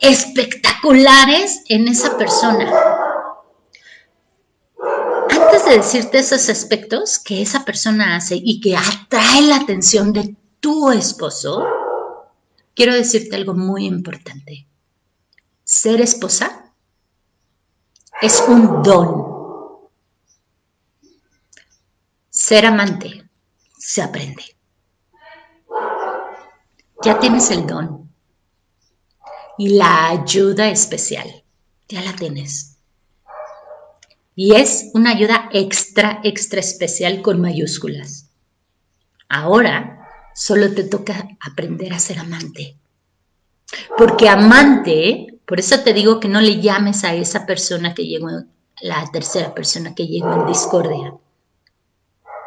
espectaculares 0.00 1.62
en 1.68 1.88
esa 1.88 2.16
persona. 2.16 2.70
Antes 5.30 5.64
de 5.66 5.76
decirte 5.76 6.18
esos 6.18 6.48
aspectos 6.48 7.18
que 7.18 7.42
esa 7.42 7.64
persona 7.64 8.16
hace 8.16 8.40
y 8.42 8.60
que 8.60 8.76
atrae 8.76 9.42
la 9.42 9.56
atención 9.56 10.12
de 10.12 10.34
tu 10.60 10.90
esposo, 10.90 11.64
quiero 12.74 12.94
decirte 12.94 13.36
algo 13.36 13.54
muy 13.54 13.86
importante. 13.86 14.66
Ser 15.72 16.00
esposa 16.00 16.74
es 18.20 18.42
un 18.48 18.82
don. 18.82 19.88
Ser 22.28 22.66
amante 22.66 23.30
se 23.78 24.02
aprende. 24.02 24.42
Ya 27.04 27.20
tienes 27.20 27.52
el 27.52 27.68
don 27.68 28.10
y 29.58 29.68
la 29.68 30.08
ayuda 30.08 30.70
especial. 30.70 31.44
Ya 31.88 32.02
la 32.02 32.16
tienes. 32.16 32.76
Y 34.34 34.56
es 34.56 34.90
una 34.92 35.10
ayuda 35.10 35.50
extra, 35.52 36.20
extra 36.24 36.58
especial 36.58 37.22
con 37.22 37.40
mayúsculas. 37.40 38.28
Ahora 39.28 40.08
solo 40.34 40.74
te 40.74 40.82
toca 40.82 41.28
aprender 41.40 41.92
a 41.92 42.00
ser 42.00 42.18
amante. 42.18 42.76
Porque 43.96 44.28
amante, 44.28 45.29
por 45.50 45.60
eso 45.60 45.80
te 45.80 45.92
digo 45.92 46.18
que 46.20 46.28
no 46.28 46.40
le 46.40 46.60
llames 46.60 47.04
a 47.04 47.12
esa 47.12 47.44
persona 47.44 47.92
que 47.92 48.06
llegó, 48.06 48.30
la 48.80 49.04
tercera 49.12 49.52
persona 49.52 49.94
que 49.94 50.06
llegó 50.06 50.32
en 50.32 50.46
discordia. 50.46 51.12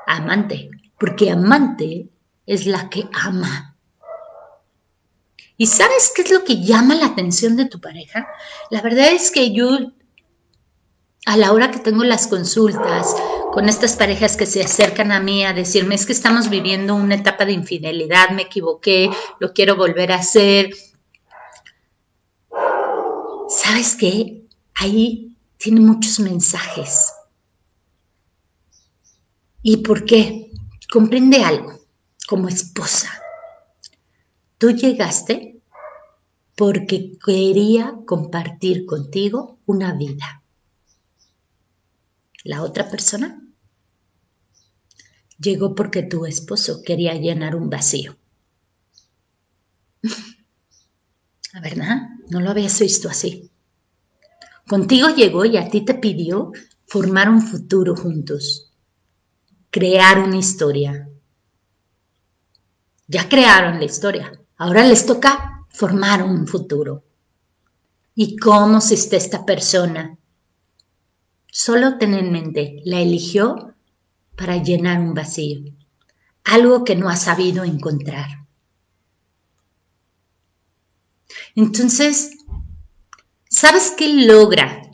Amante, 0.08 0.72
porque 0.98 1.30
amante 1.30 2.10
es 2.48 2.66
la 2.66 2.90
que 2.90 3.08
ama 3.14 3.74
¿Y 5.58 5.68
sabes 5.68 6.12
qué 6.16 6.24
es 6.24 6.32
lo 6.32 6.44
que 6.44 6.62
llama 6.62 6.96
la 6.96 7.06
atención 7.08 7.56
de 7.56 7.66
tu 7.66 7.80
pareja? 7.80 8.28
La 8.72 8.82
verdad 8.82 9.12
es 9.12 9.30
que 9.30 9.54
yo, 9.54 9.78
a 11.26 11.38
la 11.38 11.52
hora 11.52 11.72
que 11.72 11.80
tengo 11.80 12.04
las 12.04 12.28
consultas 12.28 13.16
con 13.52 13.70
estas 13.70 13.96
parejas 13.96 14.36
que 14.36 14.48
se 14.48 14.64
acercan 14.64 15.12
a 15.12 15.20
mí 15.20 15.46
a 15.46 15.54
decirme, 15.54 15.96
es 15.96 16.06
que 16.08 16.14
estamos 16.14 16.50
viviendo 16.50 16.96
una 16.96 17.16
etapa 17.16 17.46
de 17.46 17.54
infidelidad, 17.54 18.32
me 18.32 18.44
equivoqué, 18.44 19.10
lo 19.40 19.54
quiero 19.54 19.76
volver 19.76 20.12
a 20.12 20.18
hacer. 20.18 20.72
¿Sabes 23.64 23.96
qué? 23.96 24.46
Ahí 24.76 25.38
tiene 25.58 25.80
muchos 25.80 26.20
mensajes. 26.20 27.14
¿Y 29.62 29.78
por 29.78 30.04
qué? 30.04 30.52
Comprende 30.92 31.44
algo 31.44 31.80
como 32.28 32.50
esposa 32.50 33.10
Tú 34.64 34.72
llegaste 34.72 35.62
porque 36.56 37.18
quería 37.26 37.96
compartir 38.06 38.86
contigo 38.86 39.60
una 39.66 39.94
vida. 39.94 40.42
La 42.46 42.64
otra 42.64 42.90
persona 42.90 43.42
llegó 45.38 45.76
porque 45.76 46.04
tu 46.04 46.26
esposo 46.26 46.82
quería 46.82 47.14
llenar 47.16 47.58
un 47.58 47.70
vacío. 47.70 48.18
La 51.54 51.60
verdad, 51.60 52.10
no 52.30 52.40
lo 52.40 52.50
habías 52.52 52.80
visto 52.80 53.10
así. 53.10 53.53
Contigo 54.68 55.10
llegó 55.10 55.46
y 55.46 55.58
a 55.58 55.70
ti 55.70 55.82
te 55.82 55.96
pidió 55.96 56.52
formar 56.86 57.30
un 57.30 57.42
futuro 57.42 57.96
juntos, 57.96 58.72
crear 59.70 60.20
una 60.20 60.38
historia. 60.38 61.10
Ya 63.08 63.28
crearon 63.28 63.80
la 63.80 63.86
historia, 63.86 64.44
Ahora 64.58 64.86
les 64.86 65.06
toca 65.06 65.66
formar 65.68 66.24
un 66.24 66.48
futuro. 66.48 67.04
¿Y 68.16 68.38
cómo 68.38 68.80
se 68.80 68.94
está 68.94 69.18
esta 69.18 69.46
persona? 69.46 70.18
Solo 71.52 71.98
ten 71.98 72.14
en 72.14 72.32
mente, 72.32 72.82
la 72.86 73.02
eligió 73.02 73.76
para 74.38 74.64
llenar 74.64 75.00
un 75.02 75.14
vacío, 75.14 75.64
algo 76.46 76.86
que 76.86 76.96
no 76.96 77.10
ha 77.10 77.18
sabido 77.18 77.66
encontrar. 77.66 78.46
Entonces, 81.56 82.32
¿sabes 83.64 83.94
qué 83.98 84.10
logra 84.26 84.92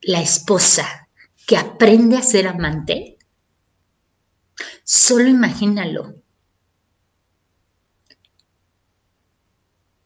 la 0.00 0.22
esposa 0.22 1.10
que 1.46 1.58
aprende 1.58 2.16
a 2.16 2.22
ser 2.22 2.48
amante? 2.48 3.18
Solo 4.84 5.28
imagínalo. 5.28 6.14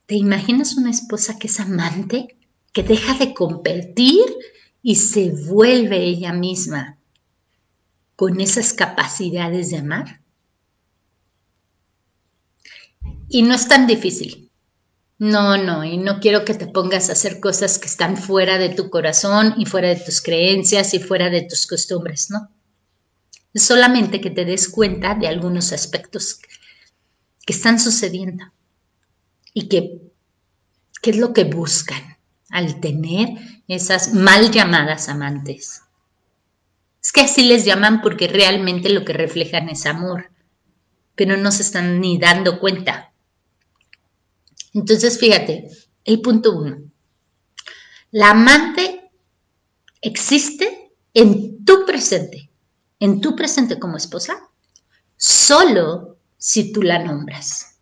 ¿Te 0.07 0.17
imaginas 0.17 0.77
una 0.77 0.91
esposa 0.91 1.39
que 1.39 1.47
es 1.47 1.61
amante, 1.61 2.37
que 2.73 2.83
deja 2.83 3.15
de 3.15 3.33
competir 3.33 4.25
y 4.83 4.97
se 4.97 5.31
vuelve 5.31 6.03
ella 6.03 6.33
misma 6.33 6.99
con 8.17 8.41
esas 8.41 8.73
capacidades 8.73 9.71
de 9.71 9.79
amar? 9.79 10.21
Y 13.29 13.43
no 13.43 13.55
es 13.55 13.69
tan 13.69 13.87
difícil. 13.87 14.46
No, 15.19 15.57
no, 15.57 15.83
y 15.83 15.97
no 15.97 16.21
quiero 16.21 16.45
que 16.45 16.53
te 16.53 16.67
pongas 16.67 17.09
a 17.09 17.13
hacer 17.13 17.41
cosas 17.41 17.79
que 17.79 17.87
están 17.87 18.19
fuera 18.19 18.59
de 18.59 18.69
tu 18.69 18.91
corazón 18.91 19.55
y 19.57 19.65
fuera 19.65 19.89
de 19.89 19.97
tus 19.97 20.21
creencias 20.21 20.93
y 20.93 20.99
fuera 20.99 21.31
de 21.31 21.43
tus 21.43 21.67
costumbres, 21.67 22.31
¿no? 22.31 22.51
Solamente 23.55 24.21
que 24.21 24.31
te 24.31 24.45
des 24.45 24.69
cuenta 24.69 25.15
de 25.15 25.27
algunos 25.27 25.73
aspectos 25.73 26.39
que 27.47 27.53
están 27.53 27.81
sucediendo 27.81 28.45
y 29.55 29.69
que, 29.69 30.03
qué 31.01 31.11
es 31.11 31.17
lo 31.17 31.33
que 31.33 31.45
buscan 31.45 32.19
al 32.51 32.81
tener 32.81 33.31
esas 33.69 34.13
mal 34.13 34.51
llamadas 34.51 35.09
amantes. 35.09 35.81
Es 37.03 37.11
que 37.13 37.23
así 37.23 37.45
les 37.45 37.65
llaman 37.65 38.03
porque 38.03 38.29
realmente 38.29 38.91
lo 38.91 39.05
que 39.07 39.15
reflejan 39.15 39.71
es 39.71 39.87
amor, 39.87 40.31
pero 41.15 41.39
no 41.39 41.51
se 41.53 41.63
están 41.63 42.01
ni 42.01 42.19
dando 42.19 42.61
cuenta. 42.61 43.13
Entonces, 44.77 45.19
fíjate, 45.19 45.69
el 46.05 46.21
punto 46.21 46.57
uno. 46.57 46.79
La 48.13 48.31
amante 48.31 49.11
existe 50.01 50.93
en 51.13 51.65
tu 51.65 51.85
presente, 51.85 52.51
en 53.01 53.21
tu 53.21 53.35
presente 53.35 53.81
como 53.81 53.97
esposa, 53.97 54.49
solo 55.17 56.19
si 56.39 56.73
tú 56.73 56.83
la 56.83 57.03
nombras 57.03 57.77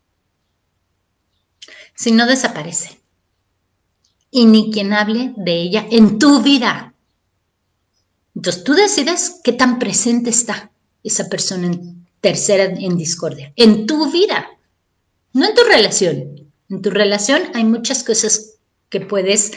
si 1.94 2.12
no 2.12 2.26
desaparece. 2.26 3.00
Y 4.30 4.46
ni 4.46 4.70
quien 4.72 4.92
hable 4.92 5.32
de 5.36 5.62
ella 5.62 5.86
en 5.90 6.18
tu 6.18 6.42
vida. 6.42 6.94
Entonces 8.34 8.64
tú 8.64 8.74
decides 8.74 9.40
qué 9.44 9.52
tan 9.52 9.78
presente 9.78 10.30
está 10.30 10.72
esa 11.04 11.28
persona 11.28 11.68
en 11.68 12.06
tercera 12.20 12.64
en 12.64 12.96
discordia, 12.96 13.52
en 13.54 13.86
tu 13.86 14.10
vida, 14.10 14.48
no 15.34 15.46
en 15.46 15.54
tu 15.54 15.62
relación. 15.62 16.43
En 16.70 16.82
tu 16.82 16.90
relación 16.90 17.42
hay 17.54 17.64
muchas 17.64 18.02
cosas 18.02 18.58
que 18.88 19.00
puedes 19.00 19.52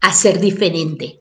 hacer 0.00 0.40
diferente, 0.40 1.20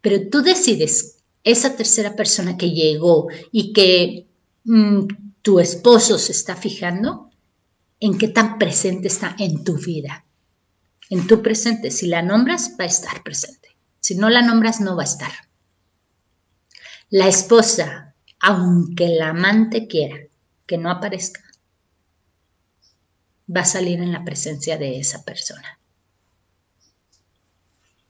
pero 0.00 0.28
tú 0.28 0.42
decides 0.42 1.18
esa 1.44 1.76
tercera 1.76 2.16
persona 2.16 2.56
que 2.56 2.70
llegó 2.70 3.28
y 3.52 3.72
que 3.72 4.26
mm, 4.64 5.06
tu 5.42 5.60
esposo 5.60 6.18
se 6.18 6.32
está 6.32 6.56
fijando, 6.56 7.30
en 8.00 8.18
qué 8.18 8.28
tan 8.28 8.58
presente 8.58 9.08
está 9.08 9.36
en 9.38 9.62
tu 9.62 9.76
vida. 9.76 10.24
En 11.10 11.26
tu 11.26 11.42
presente, 11.42 11.90
si 11.90 12.06
la 12.06 12.22
nombras, 12.22 12.72
va 12.78 12.84
a 12.84 12.88
estar 12.88 13.22
presente. 13.22 13.76
Si 14.00 14.14
no 14.14 14.28
la 14.30 14.42
nombras, 14.42 14.80
no 14.80 14.96
va 14.96 15.02
a 15.02 15.06
estar. 15.06 15.32
La 17.10 17.28
esposa, 17.28 18.14
aunque 18.40 19.08
la 19.08 19.30
amante 19.30 19.86
quiera 19.86 20.16
que 20.66 20.78
no 20.78 20.90
aparezca, 20.90 21.43
va 23.48 23.62
a 23.62 23.64
salir 23.64 24.00
en 24.00 24.12
la 24.12 24.24
presencia 24.24 24.78
de 24.78 24.98
esa 24.98 25.24
persona. 25.24 25.78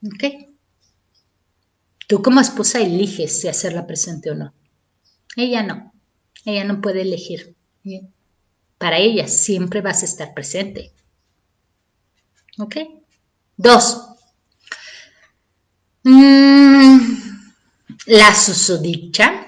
¿Ok? 0.06 0.24
Tú 2.06 2.22
como 2.22 2.40
esposa 2.40 2.80
eliges 2.80 3.40
si 3.40 3.48
hacerla 3.48 3.86
presente 3.86 4.30
o 4.30 4.34
no. 4.34 4.52
Ella 5.36 5.62
no. 5.62 5.92
Ella 6.44 6.64
no 6.64 6.80
puede 6.80 7.02
elegir 7.02 7.56
para 8.78 8.98
ella 8.98 9.28
siempre 9.28 9.80
vas 9.80 10.02
a 10.02 10.06
estar 10.06 10.34
presente. 10.34 10.92
¿Ok? 12.58 12.76
Dos. 13.56 14.08
Mm, 16.04 16.98
La 18.06 18.34
susodicha, 18.34 19.43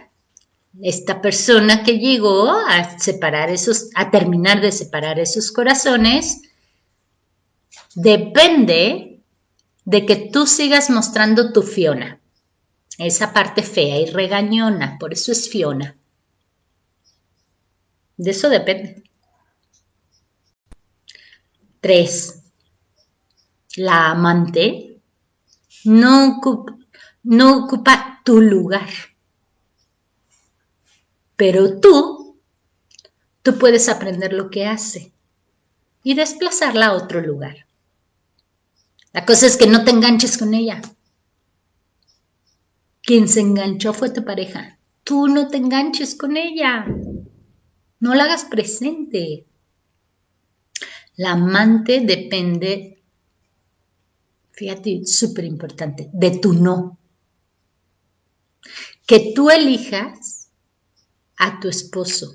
esta 0.82 1.20
persona 1.22 1.82
que 1.82 1.98
llegó 1.98 2.50
a 2.50 2.98
separar 2.98 3.50
esos, 3.50 3.88
a 3.94 4.10
terminar 4.10 4.60
de 4.60 4.72
separar 4.72 5.18
esos 5.18 5.50
corazones, 5.50 6.42
depende 7.94 9.20
de 9.84 10.06
que 10.06 10.16
tú 10.16 10.46
sigas 10.46 10.90
mostrando 10.90 11.52
tu 11.52 11.62
Fiona, 11.62 12.20
esa 12.98 13.32
parte 13.32 13.62
fea 13.62 14.00
y 14.00 14.06
regañona, 14.06 14.98
por 14.98 15.12
eso 15.12 15.32
es 15.32 15.48
Fiona. 15.48 15.96
De 18.16 18.30
eso 18.30 18.48
depende. 18.48 19.02
Tres, 21.80 22.42
la 23.76 24.10
amante 24.10 25.00
no 25.84 26.38
ocupa, 26.38 26.76
no 27.22 27.64
ocupa 27.64 28.20
tu 28.24 28.40
lugar. 28.40 28.88
Pero 31.36 31.80
tú, 31.80 32.40
tú 33.42 33.58
puedes 33.58 33.88
aprender 33.88 34.32
lo 34.32 34.50
que 34.50 34.66
hace 34.66 35.12
y 36.02 36.14
desplazarla 36.14 36.86
a 36.86 36.92
otro 36.94 37.20
lugar. 37.20 37.66
La 39.12 39.24
cosa 39.24 39.46
es 39.46 39.56
que 39.56 39.66
no 39.66 39.84
te 39.84 39.90
enganches 39.90 40.36
con 40.38 40.54
ella. 40.54 40.80
Quien 43.02 43.28
se 43.28 43.40
enganchó 43.40 43.92
fue 43.92 44.10
tu 44.10 44.24
pareja. 44.24 44.78
Tú 45.04 45.28
no 45.28 45.48
te 45.48 45.58
enganches 45.58 46.14
con 46.14 46.36
ella. 46.36 46.86
No 48.00 48.14
la 48.14 48.24
hagas 48.24 48.44
presente. 48.44 49.46
La 51.16 51.32
amante 51.32 52.00
depende, 52.00 53.02
fíjate, 54.50 55.06
súper 55.06 55.44
importante, 55.44 56.10
de 56.12 56.38
tu 56.38 56.52
no 56.52 56.98
que 59.06 59.32
tú 59.34 59.50
elijas 59.50 60.35
a 61.38 61.60
tu 61.60 61.68
esposo 61.68 62.34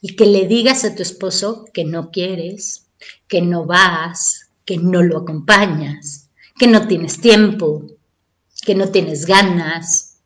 y 0.00 0.16
que 0.16 0.26
le 0.26 0.46
digas 0.46 0.84
a 0.84 0.94
tu 0.94 1.02
esposo 1.02 1.64
que 1.72 1.84
no 1.84 2.10
quieres, 2.10 2.86
que 3.28 3.40
no 3.40 3.66
vas, 3.66 4.50
que 4.64 4.76
no 4.76 5.02
lo 5.02 5.18
acompañas, 5.18 6.28
que 6.58 6.66
no 6.66 6.86
tienes 6.86 7.20
tiempo, 7.20 7.86
que 8.64 8.74
no 8.74 8.90
tienes 8.90 9.26
ganas. 9.26 10.18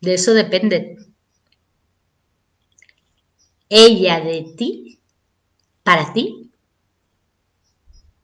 De 0.00 0.14
eso 0.14 0.34
depende. 0.34 0.96
Ella 3.68 4.20
de 4.20 4.54
ti, 4.56 5.00
para 5.82 6.12
ti. 6.12 6.50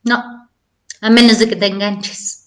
No, 0.03 0.49
a 1.01 1.09
menos 1.09 1.39
de 1.39 1.49
que 1.49 1.55
te 1.55 1.67
enganches 1.67 2.38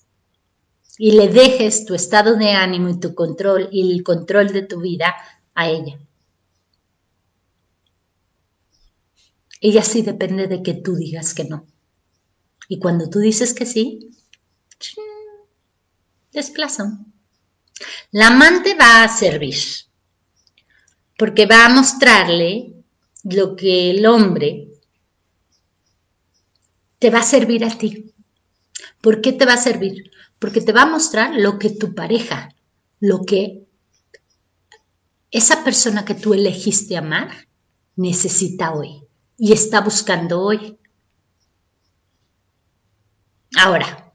y 1.05 1.11
le 1.11 1.27
dejes 1.27 1.85
tu 1.85 1.97
estado 1.97 2.37
de 2.37 2.53
ánimo 2.53 2.89
y 2.89 3.01
tu 3.01 3.13
control 3.13 3.69
y 3.73 3.93
el 3.93 4.05
control 4.05 4.53
de 4.53 4.63
tu 4.63 4.81
vida 4.81 5.13
a 5.53 5.69
ella. 5.69 5.99
Ella 9.61 9.83
sí 9.83 10.03
depende 10.03 10.47
de 10.47 10.63
que 10.63 10.75
tú 10.75 10.95
digas 10.95 11.35
que 11.35 11.43
no. 11.43 11.67
Y 12.69 12.79
cuando 12.79 13.11
tú 13.11 13.19
dices 13.19 13.53
que 13.53 13.67
sí, 13.67 14.11
desplazan. 16.31 17.13
La 18.13 18.29
amante 18.29 18.77
va 18.77 19.03
a 19.03 19.09
servir, 19.09 19.57
porque 21.19 21.47
va 21.47 21.67
a 21.67 21.69
mostrarle 21.71 22.77
lo 23.25 23.57
que 23.57 23.91
el 23.91 24.07
hombre 24.07 24.69
te 27.01 27.11
va 27.11 27.19
a 27.19 27.25
servir 27.25 27.65
a 27.65 27.77
ti. 27.77 28.15
¿Por 29.01 29.21
qué 29.21 29.33
te 29.33 29.45
va 29.45 29.55
a 29.55 29.57
servir? 29.57 30.13
Porque 30.43 30.61
te 30.61 30.73
va 30.73 30.83
a 30.83 30.87
mostrar 30.87 31.37
lo 31.37 31.57
que 31.57 31.71
tu 31.71 31.95
pareja, 31.95 32.53
lo 32.99 33.23
que 33.25 33.63
esa 35.31 35.63
persona 35.63 36.05
que 36.05 36.17
tú 36.17 36.35
elegiste 36.35 36.97
amar 36.97 37.31
necesita 37.95 38.75
hoy 38.75 39.05
y 39.39 39.53
está 39.53 39.83
buscando 39.83 40.41
hoy. 40.41 40.77
Ahora, 43.57 44.13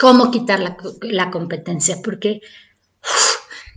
¿cómo 0.00 0.32
quitar 0.32 0.58
la, 1.02 1.30
competencia? 1.30 1.98
Porque 2.02 2.40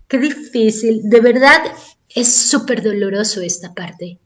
qué 0.07 0.17
difícil, 0.17 1.01
de 1.03 1.21
verdad 1.21 1.61
es 2.09 2.35
súper 2.35 2.81
doloroso 2.81 3.41
esta 3.41 3.75
parte, 3.75 4.17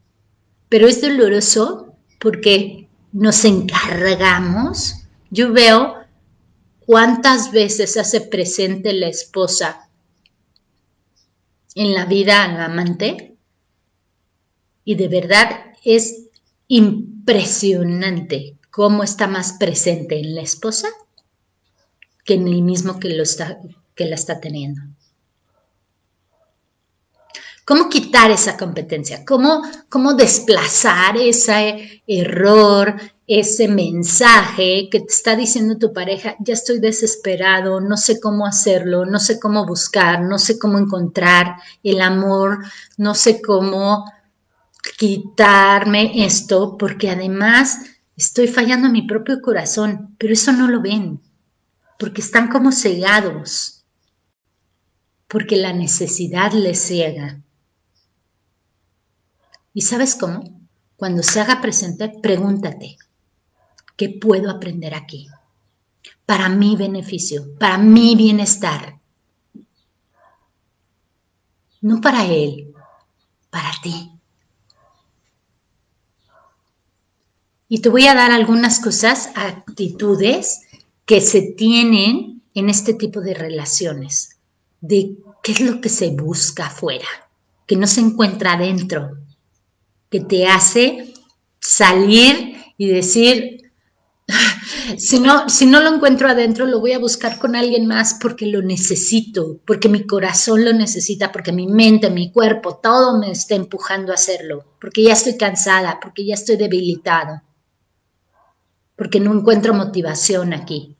pero 0.70 0.88
es 0.88 1.02
doloroso 1.02 1.98
porque 2.18 2.88
nos 3.12 3.44
encargamos, 3.44 5.04
yo 5.32 5.52
veo 5.52 6.01
¿Cuántas 6.86 7.52
veces 7.52 7.96
hace 7.98 8.22
presente 8.22 8.92
la 8.94 9.08
esposa 9.08 9.90
en 11.76 11.94
la 11.94 12.06
vida 12.06 12.44
al 12.44 12.60
amante? 12.60 13.36
Y 14.84 14.96
de 14.96 15.08
verdad 15.08 15.74
es 15.84 16.28
impresionante 16.68 18.58
cómo 18.72 19.04
está 19.04 19.28
más 19.28 19.54
presente 19.54 20.20
en 20.20 20.34
la 20.34 20.42
esposa 20.42 20.88
que 22.26 22.34
en 22.34 22.48
el 22.48 22.64
mismo 22.64 23.00
que, 23.00 23.10
lo 23.10 23.24
está, 23.24 23.60
que 23.96 24.06
la 24.06 24.16
está 24.16 24.40
teniendo. 24.40 24.82
¿Cómo 27.66 27.90
quitar 27.90 28.32
esa 28.32 28.58
competencia? 28.58 29.24
¿Cómo, 29.24 29.62
cómo 29.88 30.14
desplazar 30.14 31.16
ese 31.18 32.04
error, 32.08 32.96
ese 33.28 33.68
mensaje 33.68 34.90
que 34.92 35.00
te 35.00 35.14
está 35.14 35.36
diciendo 35.36 35.78
tu 35.78 35.94
pareja, 35.94 36.36
ya 36.40 36.54
estoy 36.54 36.80
desesperado, 36.80 37.80
no 37.80 37.96
sé 37.98 38.20
cómo 38.20 38.46
hacerlo, 38.46 39.06
no 39.06 39.20
sé 39.20 39.40
cómo 39.40 39.66
buscar, 39.66 40.22
no 40.22 40.38
sé 40.38 40.60
cómo 40.60 40.80
encontrar 40.80 41.56
el 41.84 42.02
amor, 42.02 42.60
no 42.98 43.14
sé 43.16 43.42
cómo 43.42 44.06
quitarme 44.98 46.26
esto, 46.26 46.78
porque 46.78 47.10
además 47.10 47.78
estoy 48.18 48.48
fallando 48.48 48.88
a 48.88 48.92
mi 48.92 49.04
propio 49.04 49.40
corazón, 49.40 50.16
pero 50.18 50.34
eso 50.34 50.52
no 50.52 50.68
lo 50.68 50.82
ven, 50.82 51.22
porque 51.98 52.22
están 52.22 52.50
como 52.50 52.72
cegados, 52.72 53.86
porque 55.28 55.56
la 55.56 55.74
necesidad 55.74 56.52
les 56.52 56.82
ciega. 56.82 57.40
¿Y 59.74 59.82
sabes 59.82 60.16
cómo? 60.16 60.62
Cuando 60.98 61.24
se 61.24 61.40
haga 61.40 61.62
presente, 61.62 62.10
pregúntate, 62.22 62.98
¿Qué 64.02 64.10
puedo 64.10 64.50
aprender 64.50 64.96
aquí? 64.96 65.28
Para 66.26 66.50
mi 66.50 66.76
beneficio, 66.76 67.54
para 67.60 67.78
mi 67.78 68.16
bienestar. 68.16 69.00
No 71.82 72.02
para 72.02 72.26
él, 72.26 72.74
para 73.52 73.72
ti. 73.84 74.12
Y 77.70 77.80
te 77.80 77.90
voy 77.90 78.08
a 78.08 78.16
dar 78.16 78.32
algunas 78.32 78.80
cosas, 78.80 79.30
actitudes 79.36 80.62
que 81.06 81.22
se 81.22 81.54
tienen 81.56 82.42
en 82.56 82.70
este 82.72 82.96
tipo 82.96 83.22
de 83.22 83.36
relaciones, 83.36 84.40
de 84.82 85.16
qué 85.44 85.52
es 85.52 85.60
lo 85.60 85.80
que 85.80 85.90
se 85.90 86.10
busca 86.10 86.66
afuera, 86.66 87.08
que 87.68 87.76
no 87.76 87.86
se 87.86 88.02
encuentra 88.02 88.54
adentro, 88.54 89.20
que 90.12 90.20
te 90.20 90.46
hace 90.46 91.14
salir 91.60 92.58
y 92.78 92.88
decir, 92.88 93.72
si 94.98 95.20
no, 95.20 95.50
si 95.50 95.66
no 95.66 95.80
lo 95.80 95.96
encuentro 95.96 96.28
adentro, 96.28 96.66
lo 96.66 96.80
voy 96.80 96.92
a 96.92 97.00
buscar 97.00 97.40
con 97.40 97.56
alguien 97.56 97.88
más 97.88 98.18
porque 98.22 98.46
lo 98.46 98.62
necesito, 98.62 99.60
porque 99.66 99.90
mi 99.90 100.06
corazón 100.06 100.66
lo 100.66 100.74
necesita, 100.74 101.32
porque 101.32 101.52
mi 101.52 101.66
mente, 101.66 102.10
mi 102.10 102.32
cuerpo, 102.32 102.80
todo 102.84 103.18
me 103.18 103.32
está 103.32 103.56
empujando 103.56 104.12
a 104.12 104.16
hacerlo, 104.16 104.76
porque 104.80 105.04
ya 105.04 105.14
estoy 105.14 105.38
cansada, 105.38 106.00
porque 106.02 106.26
ya 106.26 106.34
estoy 106.34 106.58
debilitado, 106.58 107.42
porque 108.96 109.20
no 109.20 109.34
encuentro 109.34 109.74
motivación 109.74 110.54
aquí. 110.54 110.98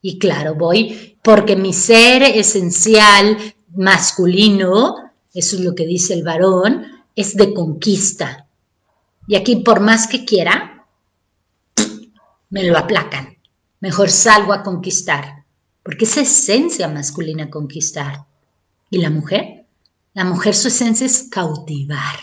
Y 0.00 0.18
claro, 0.18 0.54
voy 0.54 1.16
porque 1.22 1.56
mi 1.56 1.72
ser 1.72 2.22
esencial 2.22 3.36
masculino, 3.74 4.96
eso 5.34 5.56
es 5.56 5.62
lo 5.62 5.74
que 5.74 5.86
dice 5.86 6.14
el 6.14 6.24
varón, 6.24 6.86
es 7.14 7.36
de 7.36 7.52
conquista. 7.52 8.47
Y 9.28 9.36
aquí, 9.36 9.56
por 9.56 9.80
más 9.80 10.06
que 10.08 10.24
quiera, 10.24 10.86
me 12.48 12.64
lo 12.64 12.78
aplacan. 12.78 13.36
Mejor 13.78 14.08
salgo 14.10 14.54
a 14.54 14.62
conquistar, 14.62 15.44
porque 15.82 16.06
es 16.06 16.16
esencia 16.16 16.88
masculina 16.88 17.50
conquistar. 17.50 18.24
¿Y 18.88 18.98
la 18.98 19.10
mujer? 19.10 19.66
La 20.14 20.24
mujer 20.24 20.54
su 20.54 20.68
esencia 20.68 21.04
es 21.04 21.28
cautivar. 21.30 22.18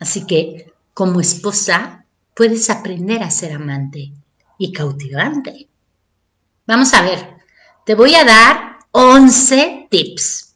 Así 0.00 0.26
que 0.26 0.72
como 0.94 1.20
esposa 1.20 2.06
puedes 2.34 2.70
aprender 2.70 3.22
a 3.22 3.30
ser 3.30 3.52
amante 3.52 4.12
y 4.56 4.72
cautivante. 4.72 5.68
Vamos 6.66 6.94
a 6.94 7.02
ver, 7.02 7.36
te 7.84 7.94
voy 7.94 8.14
a 8.14 8.24
dar 8.24 8.78
11 8.92 9.88
tips. 9.90 10.54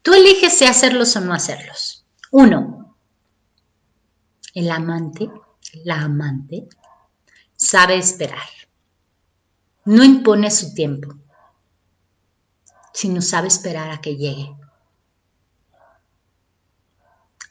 Tú 0.00 0.14
eliges 0.14 0.56
si 0.56 0.64
hacerlos 0.64 1.14
o 1.16 1.20
no 1.20 1.34
hacerlos. 1.34 2.06
Uno, 2.30 2.73
el 4.54 4.70
amante 4.70 5.28
la 5.82 6.02
amante, 6.02 6.68
sabe 7.56 7.96
esperar. 7.96 8.48
no 9.86 10.02
impone 10.02 10.50
su 10.50 10.72
tiempo, 10.72 11.14
sino 12.92 13.20
sabe 13.20 13.48
esperar 13.48 13.90
a 13.90 14.00
que 14.00 14.16
llegue. 14.16 14.56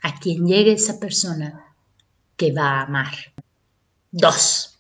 A 0.02 0.20
quien 0.20 0.48
llegue 0.48 0.74
esa 0.74 1.00
persona 1.00 1.76
que 2.36 2.52
va 2.52 2.80
a 2.80 2.82
amar. 2.84 3.14
Dos, 4.12 4.80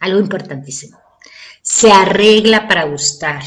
algo 0.00 0.18
importantísimo. 0.18 0.98
Se 1.62 1.92
arregla 1.92 2.66
para 2.66 2.84
gustar. 2.84 3.42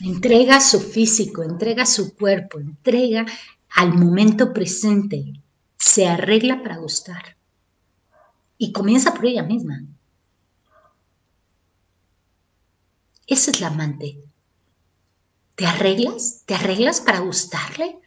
Entrega 0.00 0.60
su 0.60 0.80
físico, 0.80 1.44
entrega 1.44 1.86
su 1.86 2.16
cuerpo, 2.16 2.58
entrega 2.58 3.24
al 3.76 3.92
momento 3.94 4.52
presente. 4.52 5.40
Se 5.78 6.08
arregla 6.08 6.62
para 6.62 6.78
gustar. 6.78 7.36
Y 8.58 8.72
comienza 8.72 9.12
por 9.12 9.26
ella 9.26 9.42
misma. 9.42 9.84
Esa 13.26 13.50
es 13.50 13.60
la 13.60 13.68
amante. 13.68 14.18
¿Te 15.54 15.66
arreglas? 15.66 16.42
¿Te 16.46 16.54
arreglas 16.54 17.00
para 17.00 17.20
gustarle? 17.20 17.98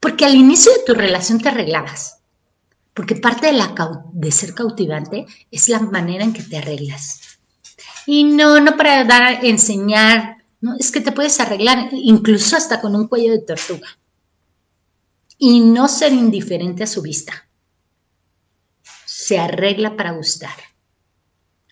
Porque 0.00 0.24
al 0.24 0.34
inicio 0.34 0.72
de 0.72 0.84
tu 0.86 0.94
relación 0.94 1.40
te 1.40 1.50
arreglabas. 1.50 2.20
Porque 2.94 3.16
parte 3.16 3.52
de, 3.52 3.62
de 4.12 4.32
ser 4.32 4.54
cautivante 4.54 5.26
es 5.50 5.68
la 5.68 5.80
manera 5.80 6.24
en 6.24 6.32
que 6.32 6.42
te 6.42 6.56
arreglas. 6.56 7.38
Y 8.06 8.24
no, 8.24 8.60
no 8.60 8.76
para 8.76 9.04
dar, 9.04 9.44
enseñar, 9.44 10.38
no, 10.60 10.74
es 10.78 10.90
que 10.90 11.00
te 11.00 11.12
puedes 11.12 11.38
arreglar 11.40 11.88
incluso 11.92 12.56
hasta 12.56 12.80
con 12.80 12.94
un 12.94 13.08
cuello 13.08 13.32
de 13.32 13.40
tortuga. 13.40 13.88
Y 15.46 15.60
no 15.60 15.88
ser 15.88 16.14
indiferente 16.14 16.84
a 16.84 16.86
su 16.86 17.02
vista 17.02 17.46
se 19.04 19.38
arregla 19.38 19.94
para 19.94 20.12
gustar. 20.12 20.56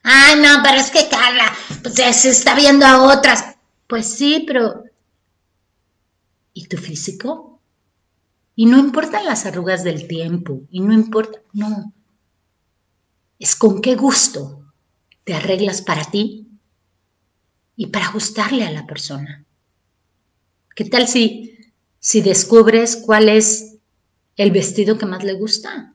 Ay, 0.03 0.39
no, 0.43 0.63
pero 0.63 0.79
es 0.79 0.91
que 0.91 1.09
Carla, 1.09 1.51
pues 1.83 1.95
se 1.95 2.29
está 2.29 2.55
viendo 2.55 2.85
a 2.85 3.05
otras. 3.17 3.57
Pues 3.87 4.13
sí, 4.13 4.45
pero 4.47 4.85
¿y 6.53 6.67
tu 6.67 6.77
físico? 6.77 7.63
Y 8.57 8.67
no 8.67 8.77
importan 8.77 9.25
las 9.25 9.47
arrugas 9.47 9.83
del 9.85 10.07
tiempo, 10.07 10.61
y 10.71 10.81
no 10.81 10.93
importa, 10.93 11.41
no. 11.55 11.95
Es 13.39 13.57
con 13.57 13.81
qué 13.81 13.95
gusto 13.95 14.67
te 15.25 15.33
arreglas 15.33 15.81
para 15.81 16.05
ti 16.05 16.47
y 17.75 17.87
para 17.87 18.11
gustarle 18.11 18.67
a 18.67 18.71
la 18.71 18.85
persona. 18.85 19.47
¿Qué 20.77 20.85
tal 20.85 21.09
si, 21.09 21.52
si 22.03 22.21
descubres 22.21 22.97
cuál 22.97 23.29
es 23.31 23.77
el 24.37 24.51
vestido 24.51 24.99
que 24.99 25.07
más 25.07 25.23
le 25.25 25.35
gusta? 25.35 25.93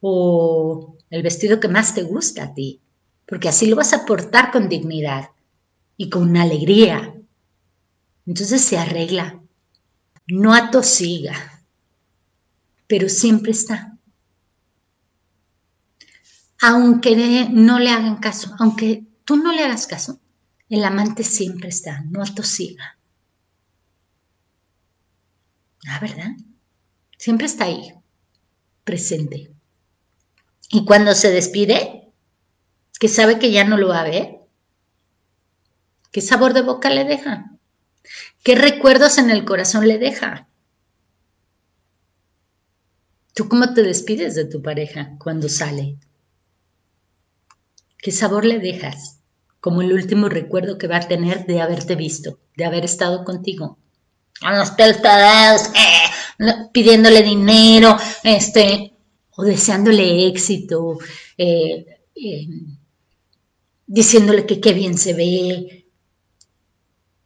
o 0.00 0.96
el 1.10 1.22
vestido 1.22 1.60
que 1.60 1.68
más 1.68 1.94
te 1.94 2.02
gusta 2.02 2.44
a 2.44 2.54
ti, 2.54 2.80
porque 3.26 3.48
así 3.48 3.66
lo 3.66 3.76
vas 3.76 3.92
a 3.92 4.04
portar 4.06 4.50
con 4.50 4.68
dignidad 4.68 5.30
y 5.96 6.08
con 6.08 6.36
alegría. 6.36 7.14
Entonces 8.26 8.62
se 8.62 8.78
arregla, 8.78 9.40
no 10.26 10.54
atosiga, 10.54 11.64
pero 12.86 13.08
siempre 13.08 13.52
está. 13.52 13.96
Aunque 16.60 17.48
no 17.50 17.78
le 17.78 17.90
hagan 17.90 18.16
caso, 18.16 18.54
aunque 18.58 19.04
tú 19.24 19.36
no 19.36 19.52
le 19.52 19.64
hagas 19.64 19.86
caso, 19.86 20.20
el 20.68 20.84
amante 20.84 21.24
siempre 21.24 21.68
está, 21.68 22.02
no 22.10 22.22
atosiga. 22.22 22.98
Ah, 25.86 25.98
¿verdad? 26.00 26.32
Siempre 27.16 27.46
está 27.46 27.64
ahí, 27.64 27.94
presente. 28.84 29.52
Y 30.70 30.84
cuando 30.84 31.14
se 31.14 31.30
despide, 31.30 32.12
que 32.98 33.08
sabe 33.08 33.38
que 33.38 33.50
ya 33.50 33.64
no 33.64 33.76
lo 33.78 33.88
va 33.88 34.00
a 34.00 34.08
ver, 34.08 34.40
¿qué 36.12 36.20
sabor 36.20 36.52
de 36.52 36.62
boca 36.62 36.90
le 36.90 37.04
deja? 37.04 37.52
¿Qué 38.42 38.54
recuerdos 38.54 39.18
en 39.18 39.30
el 39.30 39.44
corazón 39.44 39.88
le 39.88 39.98
deja? 39.98 40.48
¿Tú 43.34 43.48
cómo 43.48 43.72
te 43.72 43.82
despides 43.82 44.34
de 44.34 44.46
tu 44.46 44.62
pareja 44.62 45.16
cuando 45.18 45.48
sale? 45.48 45.96
¿Qué 47.98 48.10
sabor 48.10 48.44
le 48.44 48.58
dejas? 48.58 49.17
Como 49.60 49.82
el 49.82 49.92
último 49.92 50.28
recuerdo 50.28 50.78
que 50.78 50.86
va 50.86 50.98
a 50.98 51.08
tener 51.08 51.46
de 51.46 51.60
haberte 51.60 51.94
visto, 51.94 52.38
de 52.56 52.64
haber 52.64 52.84
estado 52.84 53.24
contigo. 53.24 53.78
A 54.42 54.56
los 54.56 54.70
pelos 54.72 55.00
eh, 55.00 56.52
pidiéndole 56.72 57.22
dinero, 57.22 57.96
este, 58.22 58.92
o 59.36 59.42
deseándole 59.42 60.26
éxito, 60.28 60.98
eh, 61.36 61.86
eh, 62.14 62.46
diciéndole 63.86 64.46
que 64.46 64.60
qué 64.60 64.72
bien 64.72 64.96
se 64.96 65.14
ve, 65.14 65.86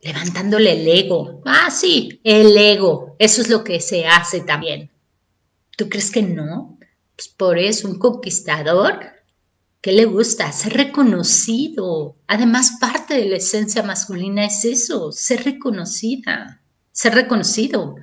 levantándole 0.01 0.73
el 0.73 0.89
ego. 0.89 1.43
Ah, 1.45 1.71
sí, 1.71 2.21
el 2.25 2.57
ego, 2.57 3.17
eso 3.19 3.41
es 3.41 3.49
lo 3.49 3.63
que 3.65 3.81
se 3.81 4.07
hace 4.07 4.41
también. 4.41 4.91
¿Tú 5.77 5.89
crees 5.89 6.11
que 6.11 6.23
no? 6.23 6.79
Pues 7.17 7.29
por 7.29 7.59
eso 7.59 7.89
un 7.89 7.99
conquistador, 7.99 9.01
¿qué 9.83 9.93
le 9.93 10.07
gusta? 10.07 10.51
Ser 10.53 10.73
reconocido. 10.75 12.17
Además, 12.29 12.79
parte 12.81 13.15
de 13.15 13.27
la 13.27 13.37
esencia 13.37 13.83
masculina 13.83 14.47
es 14.47 14.65
eso, 14.65 15.13
ser 15.13 15.45
reconocida, 15.45 16.63
ser 16.93 17.15
reconocido. 17.15 17.97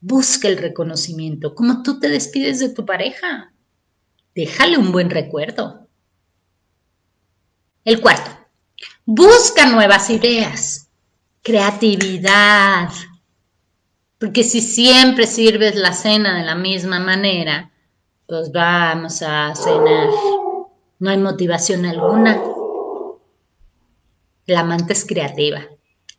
Busca 0.00 0.48
el 0.48 0.58
reconocimiento, 0.58 1.54
como 1.54 1.82
tú 1.82 1.98
te 1.98 2.08
despides 2.08 2.58
de 2.58 2.68
tu 2.68 2.84
pareja. 2.84 3.52
Déjale 4.34 4.76
un 4.76 4.92
buen 4.92 5.08
recuerdo. 5.08 5.88
El 7.84 8.00
cuarto, 8.00 8.30
busca 9.06 9.66
nuevas 9.66 10.10
ideas, 10.10 10.88
creatividad. 11.42 12.90
Porque 14.18 14.42
si 14.42 14.60
siempre 14.60 15.26
sirves 15.26 15.76
la 15.76 15.92
cena 15.92 16.38
de 16.38 16.44
la 16.44 16.56
misma 16.56 16.98
manera, 16.98 17.72
pues 18.26 18.52
vamos 18.52 19.22
a 19.22 19.54
cenar. 19.54 20.37
No 20.98 21.10
hay 21.10 21.18
motivación 21.18 21.84
alguna. 21.84 22.42
La 24.46 24.60
amante 24.60 24.94
es 24.94 25.04
creativa. 25.04 25.60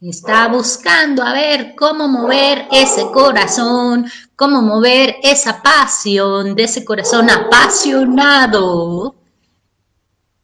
Está 0.02 0.48
buscando 0.48 1.22
a 1.22 1.34
ver 1.34 1.76
cómo 1.76 2.08
mover 2.08 2.68
ese 2.72 3.12
corazón, 3.12 4.10
cómo 4.38 4.62
mover 4.62 5.18
esa 5.22 5.62
pasión 5.62 6.56
de 6.56 6.64
ese 6.64 6.86
corazón 6.86 7.30
apasionado. 7.30 9.16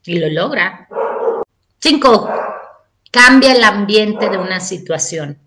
Y 0.04 0.20
lo 0.20 0.30
logra. 0.30 0.90
Cinco, 1.80 2.30
cambia 3.12 3.54
el 3.54 3.64
ambiente 3.64 4.30
de 4.30 4.38
una 4.38 4.60
situación. 4.60 5.40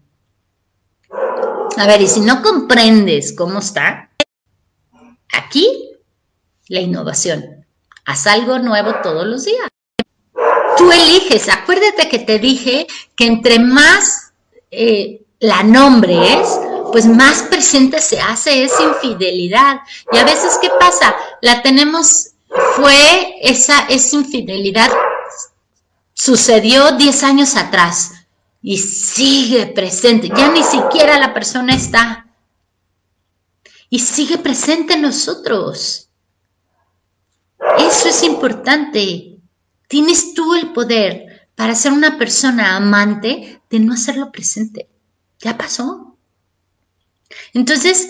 A 1.76 1.86
ver, 1.86 2.00
y 2.00 2.06
si 2.06 2.20
no 2.20 2.40
comprendes 2.40 3.34
cómo 3.36 3.58
está, 3.58 4.10
aquí 5.32 5.90
la 6.68 6.80
innovación. 6.80 7.57
Haz 8.08 8.26
algo 8.26 8.58
nuevo 8.58 8.94
todos 9.02 9.26
los 9.26 9.44
días 9.44 9.68
tú 10.78 10.90
eliges. 10.92 11.48
Acuérdate 11.48 12.08
que 12.08 12.20
te 12.20 12.38
dije 12.38 12.86
que 13.16 13.26
entre 13.26 13.58
más 13.58 14.32
eh, 14.70 15.26
la 15.40 15.62
nombres, 15.62 16.48
pues 16.92 17.04
más 17.06 17.42
presente 17.42 18.00
se 18.00 18.20
hace 18.20 18.62
esa 18.62 18.84
infidelidad. 18.84 19.80
Y 20.12 20.16
a 20.16 20.24
veces, 20.24 20.56
¿qué 20.62 20.70
pasa? 20.78 21.14
La 21.42 21.60
tenemos, 21.62 22.30
fue 22.76 23.34
esa, 23.42 23.80
esa 23.88 24.16
infidelidad, 24.16 24.90
sucedió 26.14 26.92
10 26.92 27.22
años 27.24 27.56
atrás 27.56 28.12
y 28.62 28.78
sigue 28.78 29.66
presente. 29.66 30.30
Ya 30.34 30.50
ni 30.50 30.62
siquiera 30.62 31.18
la 31.18 31.34
persona 31.34 31.74
está. 31.74 32.26
Y 33.90 33.98
sigue 34.00 34.38
presente 34.38 34.94
en 34.94 35.02
nosotros. 35.02 36.07
Es 38.08 38.22
importante. 38.22 39.38
Tienes 39.86 40.32
tú 40.32 40.54
el 40.54 40.72
poder 40.72 41.50
para 41.54 41.74
ser 41.74 41.92
una 41.92 42.16
persona 42.16 42.74
amante 42.74 43.60
de 43.68 43.80
no 43.80 43.92
hacerlo 43.92 44.32
presente. 44.32 44.88
Ya 45.40 45.58
pasó. 45.58 46.16
Entonces, 47.52 48.08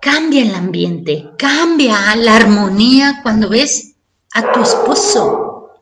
cambia 0.00 0.40
el 0.40 0.54
ambiente, 0.54 1.28
cambia 1.36 2.16
la 2.16 2.36
armonía 2.36 3.20
cuando 3.22 3.50
ves 3.50 3.96
a 4.32 4.50
tu 4.50 4.62
esposo. 4.62 5.74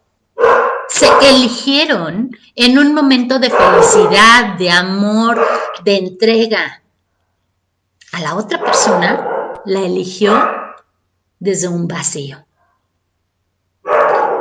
Se 0.88 1.08
eligieron 1.22 2.36
en 2.56 2.78
un 2.80 2.94
momento 2.94 3.38
de 3.38 3.50
felicidad, 3.50 4.56
de 4.58 4.72
amor, 4.72 5.40
de 5.84 5.98
entrega. 5.98 6.82
A 8.10 8.20
la 8.20 8.34
otra 8.34 8.60
persona 8.60 9.62
la 9.64 9.80
eligió 9.82 10.36
desde 11.38 11.68
un 11.68 11.86
vacío. 11.86 12.45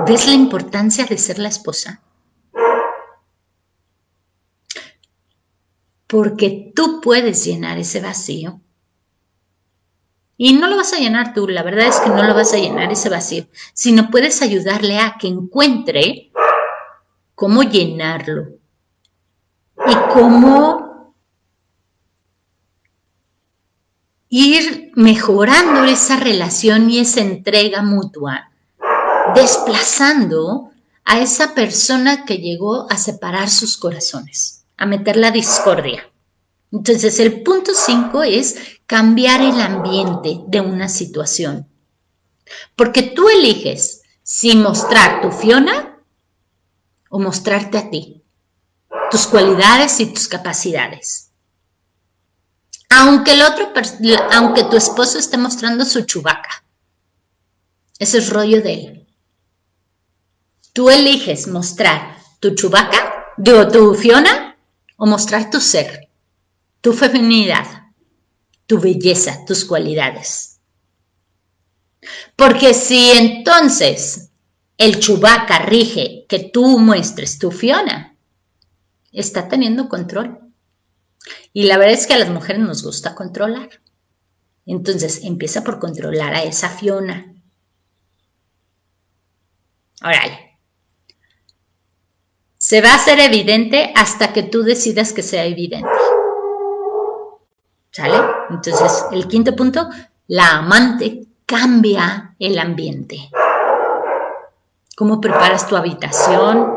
¿Ves 0.08 0.28
la 0.28 0.34
importancia 0.34 1.06
de 1.06 1.18
ser 1.18 1.40
la 1.40 1.50
esposa? 1.50 2.02
Porque 6.06 6.72
tú 6.76 7.02
puedes 7.02 7.44
llenar 7.44 7.80
ese 7.80 8.02
vacío. 8.02 8.62
Y 10.38 10.54
no 10.54 10.68
lo 10.68 10.78
vas 10.78 10.94
a 10.94 10.98
llenar 10.98 11.34
tú, 11.34 11.48
la 11.48 11.64
verdad 11.64 11.88
es 11.88 11.96
que 11.98 12.10
no 12.10 12.22
lo 12.22 12.36
vas 12.36 12.54
a 12.54 12.58
llenar 12.58 12.92
ese 12.92 13.10
vacío, 13.10 13.48
sino 13.74 14.12
puedes 14.12 14.42
ayudarle 14.42 15.00
a 15.00 15.16
que 15.20 15.28
encuentre 15.28 16.32
cómo 17.34 17.64
llenarlo 17.64 18.60
y 19.88 19.96
cómo 20.14 21.16
ir 24.30 24.92
mejorando 24.96 25.86
esa 25.86 26.18
relación 26.20 26.92
y 26.92 27.00
esa 27.00 27.22
entrega 27.22 27.82
mutua, 27.82 28.52
desplazando 29.36 30.72
a 31.04 31.20
esa 31.20 31.54
persona 31.54 32.26
que 32.26 32.38
llegó 32.38 32.92
a 32.92 32.98
separar 32.98 33.50
sus 33.50 33.78
corazones, 33.78 34.66
a 34.78 34.86
meter 34.86 35.18
la 35.18 35.32
discordia. 35.32 36.10
Entonces, 36.72 37.20
el 37.20 37.44
punto 37.44 37.72
5 37.74 38.24
es 38.24 38.58
cambiar 38.88 39.42
el 39.42 39.62
ambiente 39.62 40.42
de 40.48 40.62
una 40.62 40.90
situación. 40.90 41.68
Porque 42.76 43.04
tú 43.04 43.30
eliges 43.30 44.02
si 44.24 44.56
mostrar 44.56 45.22
tu 45.22 45.32
Fiona 45.32 46.00
o 47.10 47.20
mostrarte 47.20 47.78
a 47.78 47.90
ti, 47.90 48.24
tus 49.12 49.28
cualidades 49.28 50.00
y 50.00 50.08
tus 50.08 50.28
capacidades. 50.28 51.32
Aunque 52.90 53.34
el 53.34 53.44
otro, 53.44 53.72
aunque 54.32 54.64
tu 54.66 54.78
esposo 54.78 55.20
esté 55.20 55.38
mostrando 55.38 55.86
su 55.86 56.02
chubaca. 56.02 56.64
Ese 58.00 58.18
es 58.18 58.30
rollo 58.30 58.62
de 58.62 58.74
él. 58.74 59.05
Tú 60.76 60.90
eliges 60.90 61.48
mostrar 61.48 62.18
tu 62.42 62.54
chubaca, 62.54 63.32
digo, 63.38 63.66
tu 63.70 63.94
Fiona, 63.94 64.58
o 64.98 65.06
mostrar 65.06 65.50
tu 65.50 65.62
ser, 65.62 66.10
tu 66.82 66.92
feminidad, 66.92 67.66
tu 68.68 68.78
belleza, 68.82 69.46
tus 69.48 69.64
cualidades. 69.64 70.60
Porque 72.36 72.74
si 72.74 73.12
entonces 73.12 74.32
el 74.78 75.00
chubaca 75.00 75.60
rige 75.60 76.26
que 76.28 76.40
tú 76.40 76.78
muestres 76.78 77.40
tu 77.40 77.52
Fiona, 77.52 78.18
está 79.14 79.48
teniendo 79.48 79.88
control. 79.88 80.42
Y 81.54 81.64
la 81.64 81.78
verdad 81.78 81.94
es 81.94 82.06
que 82.06 82.16
a 82.16 82.20
las 82.20 82.30
mujeres 82.30 82.62
nos 82.62 82.84
gusta 82.84 83.16
controlar. 83.16 83.70
Entonces 84.66 85.24
empieza 85.24 85.64
por 85.64 85.80
controlar 85.80 86.34
a 86.34 86.44
esa 86.44 86.68
Fiona. 86.68 87.34
Órale. 90.04 90.45
Se 92.68 92.82
va 92.82 92.94
a 92.94 92.96
hacer 92.96 93.20
evidente 93.20 93.94
hasta 93.96 94.34
que 94.34 94.42
tú 94.42 94.64
decidas 94.64 95.14
que 95.14 95.22
sea 95.22 95.46
evidente. 95.46 95.88
¿Sale? 97.92 98.18
Entonces, 98.50 99.06
el 99.12 99.28
quinto 99.28 99.56
punto, 99.56 99.88
la 100.26 100.58
amante 100.58 101.28
cambia 101.46 102.36
el 102.40 102.58
ambiente. 102.58 103.30
¿Cómo 104.98 105.22
preparas 105.22 105.68
tu 105.68 105.76
habitación? 105.76 106.74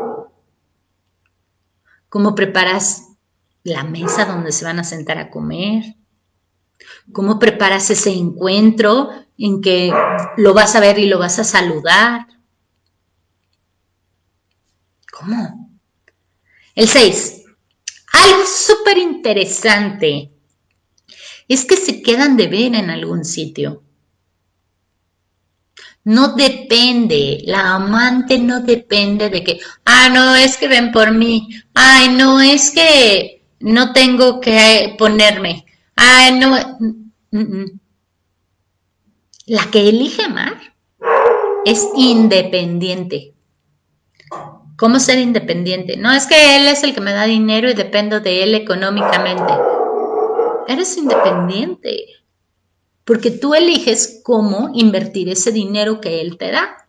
¿Cómo 2.07 2.35
preparas 2.35 3.07
la 3.63 3.83
mesa 3.83 4.25
donde 4.25 4.51
se 4.51 4.65
van 4.65 4.77
a 4.77 4.83
sentar 4.83 5.17
a 5.17 5.31
comer? 5.31 5.95
¿Cómo 7.11 7.39
preparas 7.39 7.89
ese 7.89 8.11
encuentro 8.11 9.09
en 9.39 9.59
que 9.59 9.91
lo 10.37 10.53
vas 10.53 10.75
a 10.75 10.81
ver 10.81 10.99
y 10.99 11.07
lo 11.07 11.17
vas 11.17 11.39
a 11.39 11.43
saludar? 11.43 12.27
¿Cómo? 15.11 15.68
El 16.79 16.87
6. 16.87 17.43
Algo 18.13 18.45
súper 18.45 18.97
interesante 18.99 20.31
es 21.49 21.65
que 21.65 21.75
se 21.75 22.01
quedan 22.01 22.37
de 22.37 22.47
ver 22.47 22.73
en 22.73 22.89
algún 22.89 23.25
sitio. 23.25 23.83
No 26.05 26.35
depende, 26.37 27.43
la 27.43 27.75
amante 27.75 28.39
no 28.39 28.61
depende 28.61 29.29
de 29.29 29.43
que, 29.43 29.59
ah, 29.83 30.07
no, 30.07 30.35
es 30.35 30.55
que 30.55 30.69
ven 30.69 30.93
por 30.93 31.11
mí, 31.11 31.49
ay, 31.73 32.15
no, 32.15 32.39
es 32.39 32.71
que 32.71 33.43
no 33.59 33.91
tengo 33.91 34.39
que 34.39 34.95
ponerme, 34.97 35.65
ay, 35.97 36.39
no. 36.39 36.77
Mm, 37.31 37.39
mm. 37.39 37.79
La 39.47 39.69
que 39.69 39.89
elige 39.89 40.23
amar 40.23 40.73
es 41.65 41.85
independiente. 41.97 43.33
¿Cómo 44.79 45.01
ser 45.01 45.19
independiente? 45.19 45.97
No 45.97 46.09
es 46.13 46.25
que 46.25 46.55
él 46.55 46.69
es 46.69 46.83
el 46.83 46.95
que 46.95 47.01
me 47.01 47.11
da 47.11 47.25
dinero 47.25 47.69
y 47.69 47.73
dependo 47.73 48.21
de 48.21 48.43
él 48.43 48.55
económicamente. 48.55 49.53
Eres 50.69 50.95
independiente 50.95 52.05
porque 53.03 53.29
tú 53.29 53.53
eliges 53.53 54.21
cómo 54.23 54.71
invertir 54.73 55.27
ese 55.27 55.51
dinero 55.51 55.99
que 55.99 56.21
él 56.21 56.37
te 56.37 56.51
da. 56.51 56.87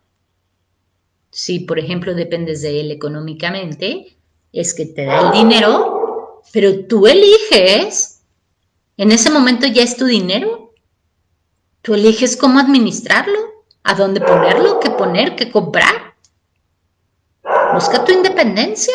Si, 1.31 1.59
por 1.59 1.79
ejemplo, 1.79 2.15
dependes 2.15 2.61
de 2.61 2.79
él 2.79 2.91
económicamente, 2.91 4.15
es 4.53 4.73
que 4.73 4.85
te 4.85 5.03
da 5.03 5.27
el 5.27 5.31
dinero, 5.31 6.41
pero 6.53 6.85
tú 6.85 7.07
eliges, 7.07 8.21
en 8.95 9.11
ese 9.11 9.29
momento 9.31 9.67
ya 9.67 9.83
es 9.83 9.97
tu 9.97 10.05
dinero, 10.05 10.73
tú 11.81 11.95
eliges 11.95 12.37
cómo 12.37 12.59
administrarlo, 12.59 13.39
a 13.83 13.95
dónde 13.95 14.21
ponerlo, 14.21 14.79
qué 14.79 14.91
poner, 14.91 15.35
qué 15.35 15.51
comprar. 15.51 16.10
Busca 17.81 18.05
tu 18.05 18.11
independencia. 18.11 18.93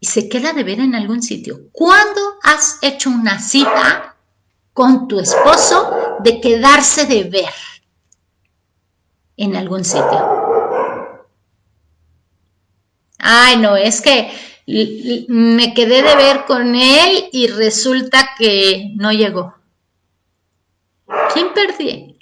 Y 0.00 0.06
se 0.06 0.26
queda 0.26 0.54
de 0.54 0.64
ver 0.64 0.80
en 0.80 0.94
algún 0.94 1.22
sitio. 1.22 1.68
¿Cuándo 1.70 2.38
has 2.42 2.78
hecho 2.80 3.10
una 3.10 3.38
cita 3.38 4.16
con 4.72 5.06
tu 5.06 5.20
esposo 5.20 6.16
de 6.20 6.40
quedarse 6.40 7.04
de 7.04 7.24
ver 7.24 7.52
en 9.36 9.54
algún 9.54 9.84
sitio? 9.84 10.86
Ay, 13.18 13.58
no, 13.58 13.76
es 13.76 14.00
que 14.00 14.32
me 15.28 15.74
quedé 15.74 16.02
de 16.02 16.16
ver 16.16 16.46
con 16.46 16.74
él 16.74 17.28
y 17.32 17.48
resulta 17.48 18.30
que 18.38 18.92
no 18.96 19.12
llegó. 19.12 19.54
¿Quién 21.34 21.52
perdí? 21.52 22.15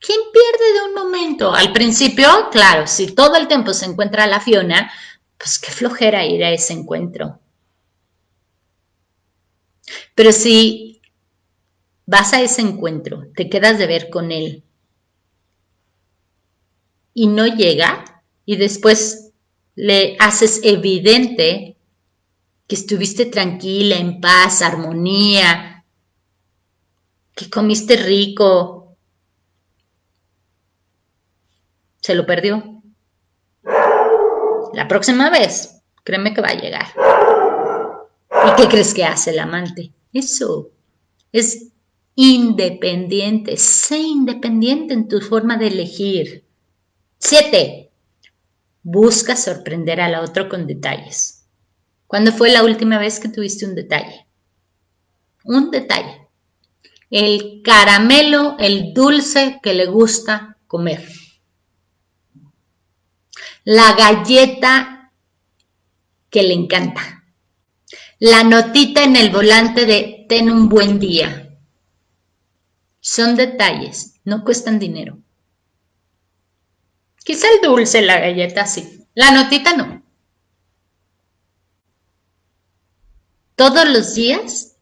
¿Quién 0.00 0.20
pierde 0.32 0.72
de 0.74 0.88
un 0.88 0.94
momento? 0.94 1.52
Al 1.52 1.72
principio, 1.72 2.48
claro, 2.50 2.86
si 2.86 3.14
todo 3.14 3.36
el 3.36 3.48
tiempo 3.48 3.72
se 3.74 3.86
encuentra 3.86 4.26
la 4.26 4.40
Fiona, 4.40 4.90
pues 5.36 5.58
qué 5.58 5.70
flojera 5.70 6.24
ir 6.24 6.44
a 6.44 6.52
ese 6.52 6.72
encuentro. 6.72 7.40
Pero 10.14 10.32
si 10.32 11.00
vas 12.06 12.32
a 12.32 12.42
ese 12.42 12.62
encuentro, 12.62 13.24
te 13.34 13.48
quedas 13.48 13.78
de 13.78 13.86
ver 13.86 14.08
con 14.08 14.30
él 14.32 14.64
y 17.14 17.26
no 17.26 17.46
llega 17.46 18.22
y 18.44 18.56
después 18.56 19.32
le 19.74 20.16
haces 20.20 20.60
evidente 20.62 21.76
que 22.68 22.74
estuviste 22.76 23.26
tranquila, 23.26 23.96
en 23.96 24.20
paz, 24.20 24.62
armonía, 24.62 25.84
que 27.34 27.50
comiste 27.50 27.96
rico, 27.96 28.77
se 32.08 32.14
lo 32.14 32.24
perdió. 32.24 32.82
La 34.72 34.88
próxima 34.88 35.28
vez, 35.28 35.82
créeme 36.04 36.32
que 36.32 36.40
va 36.40 36.48
a 36.48 36.54
llegar. 36.54 36.86
¿Y 38.30 38.56
qué 38.56 38.66
crees 38.66 38.94
que 38.94 39.04
hace 39.04 39.32
el 39.32 39.38
amante? 39.38 39.92
Eso 40.14 40.70
es 41.32 41.68
independiente. 42.14 43.58
Sé 43.58 43.98
independiente 43.98 44.94
en 44.94 45.06
tu 45.06 45.20
forma 45.20 45.58
de 45.58 45.66
elegir. 45.66 46.44
Siete. 47.18 47.90
Busca 48.82 49.36
sorprender 49.36 50.00
al 50.00 50.14
otro 50.14 50.48
con 50.48 50.66
detalles. 50.66 51.44
¿Cuándo 52.06 52.32
fue 52.32 52.50
la 52.50 52.64
última 52.64 52.98
vez 52.98 53.20
que 53.20 53.28
tuviste 53.28 53.66
un 53.66 53.74
detalle? 53.74 54.26
Un 55.44 55.70
detalle. 55.70 56.26
El 57.10 57.60
caramelo, 57.62 58.56
el 58.58 58.94
dulce 58.94 59.60
que 59.62 59.74
le 59.74 59.84
gusta 59.84 60.56
comer 60.66 61.06
la 63.70 63.92
galleta 63.92 65.12
que 66.30 66.42
le 66.42 66.54
encanta, 66.54 67.22
la 68.18 68.42
notita 68.42 69.04
en 69.04 69.14
el 69.14 69.28
volante 69.28 69.84
de 69.84 70.24
ten 70.26 70.50
un 70.50 70.70
buen 70.70 70.98
día. 70.98 71.54
Son 72.98 73.36
detalles, 73.36 74.14
no 74.24 74.42
cuestan 74.42 74.78
dinero. 74.78 75.18
Quizá 77.22 77.46
el 77.48 77.60
dulce, 77.60 78.00
la 78.00 78.18
galleta 78.18 78.64
sí, 78.64 79.06
la 79.12 79.32
notita 79.32 79.76
no. 79.76 80.02
Todos 83.54 83.86
los 83.86 84.14
días 84.14 84.76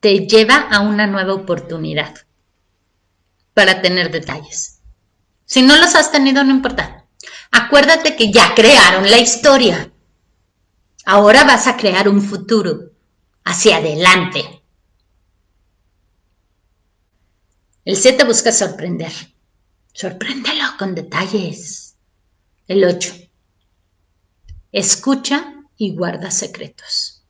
te 0.00 0.26
lleva 0.26 0.56
a 0.56 0.80
una 0.80 1.06
nueva 1.06 1.34
oportunidad 1.34 2.16
para 3.54 3.80
tener 3.80 4.10
detalles. 4.10 4.80
Si 5.44 5.62
no 5.62 5.76
los 5.76 5.94
has 5.94 6.10
tenido, 6.10 6.42
no 6.42 6.50
importa. 6.50 7.05
Acuérdate 7.50 8.16
que 8.16 8.30
ya 8.30 8.54
crearon 8.54 9.10
la 9.10 9.18
historia. 9.18 9.92
Ahora 11.04 11.44
vas 11.44 11.66
a 11.66 11.76
crear 11.76 12.08
un 12.08 12.20
futuro 12.20 12.92
hacia 13.44 13.76
adelante. 13.76 14.62
El 17.84 17.96
7 17.96 18.24
busca 18.24 18.50
sorprender. 18.50 19.12
Sorpréndelo 19.92 20.64
con 20.78 20.94
detalles. 20.94 21.96
El 22.66 22.84
8. 22.84 23.14
Escucha 24.72 25.54
y 25.76 25.94
guarda 25.94 26.30
secretos. 26.30 27.22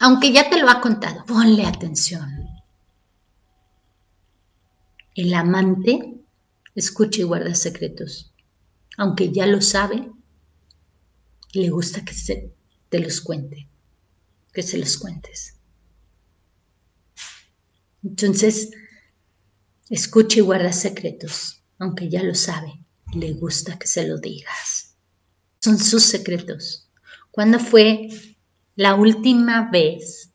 Aunque 0.00 0.32
ya 0.32 0.50
te 0.50 0.58
lo 0.60 0.68
ha 0.68 0.80
contado, 0.80 1.24
ponle 1.24 1.64
atención. 1.64 2.48
El 5.14 5.32
amante 5.32 6.21
escucha 6.74 7.20
y 7.20 7.24
guarda 7.24 7.54
secretos. 7.54 8.32
Aunque 8.96 9.32
ya 9.32 9.46
lo 9.46 9.60
sabe, 9.60 10.10
le 11.52 11.70
gusta 11.70 12.04
que 12.04 12.14
se 12.14 12.52
te 12.88 12.98
los 12.98 13.20
cuente, 13.20 13.68
que 14.52 14.62
se 14.62 14.78
los 14.78 14.96
cuentes. 14.96 15.56
Entonces, 18.02 18.70
escucha 19.88 20.38
y 20.38 20.42
guarda 20.42 20.72
secretos, 20.72 21.62
aunque 21.78 22.08
ya 22.08 22.22
lo 22.22 22.34
sabe, 22.34 22.84
le 23.14 23.32
gusta 23.34 23.78
que 23.78 23.86
se 23.86 24.06
lo 24.06 24.18
digas. 24.18 24.94
Son 25.60 25.78
sus 25.78 26.02
secretos. 26.02 26.88
¿Cuándo 27.30 27.58
fue 27.58 28.08
la 28.74 28.94
última 28.94 29.70
vez 29.70 30.30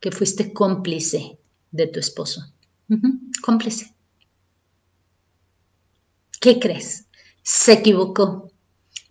que 0.00 0.10
fuiste 0.10 0.52
cómplice 0.52 1.38
de 1.70 1.86
tu 1.86 2.00
esposo? 2.00 2.42
cómplice. 3.42 3.94
¿Qué 6.40 6.58
crees? 6.58 7.06
Se 7.42 7.74
equivocó. 7.74 8.50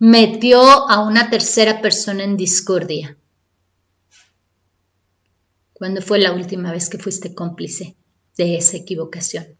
Metió 0.00 0.60
a 0.60 1.06
una 1.06 1.30
tercera 1.30 1.80
persona 1.80 2.24
en 2.24 2.36
discordia. 2.36 3.16
¿Cuándo 5.72 6.02
fue 6.02 6.18
la 6.18 6.32
última 6.32 6.72
vez 6.72 6.90
que 6.90 6.98
fuiste 6.98 7.34
cómplice 7.34 7.96
de 8.36 8.56
esa 8.56 8.76
equivocación? 8.76 9.56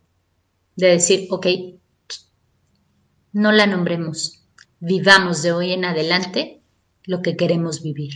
De 0.75 0.89
decir, 0.89 1.29
ok, 1.31 1.47
no 3.33 3.53
la 3.53 3.67
nombremos, 3.67 4.43
vivamos 4.81 5.43
de 5.43 5.53
hoy 5.53 5.73
en 5.73 5.85
adelante 5.85 6.63
lo 7.05 7.23
que 7.23 7.37
queremos 7.37 7.83
vivir. 7.83 8.13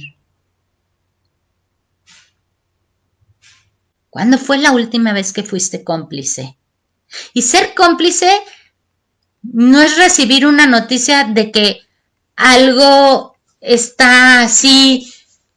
¿Cuándo 4.11 4.37
fue 4.37 4.59
la 4.59 4.73
última 4.73 5.13
vez 5.13 5.33
que 5.33 5.45
fuiste 5.45 5.85
cómplice? 5.85 6.59
Y 7.33 7.43
ser 7.43 7.75
cómplice 7.75 8.31
no 9.53 9.81
es 9.81 9.97
recibir 9.97 10.47
una 10.47 10.67
noticia 10.67 11.25
de 11.25 11.51
que 11.51 11.81
algo 12.37 13.37
está 13.61 14.43
así, 14.43 15.13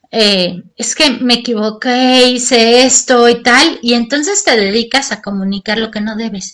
eh, 0.09 0.63
es 0.77 0.95
que 0.95 1.09
me 1.09 1.35
equivoqué, 1.35 2.29
hice 2.29 2.85
esto 2.85 3.27
y 3.27 3.43
tal, 3.43 3.79
y 3.81 3.93
entonces 3.93 4.43
te 4.43 4.55
dedicas 4.55 5.11
a 5.11 5.21
comunicar 5.21 5.77
lo 5.77 5.91
que 5.91 5.99
no 5.99 6.15
debes. 6.15 6.53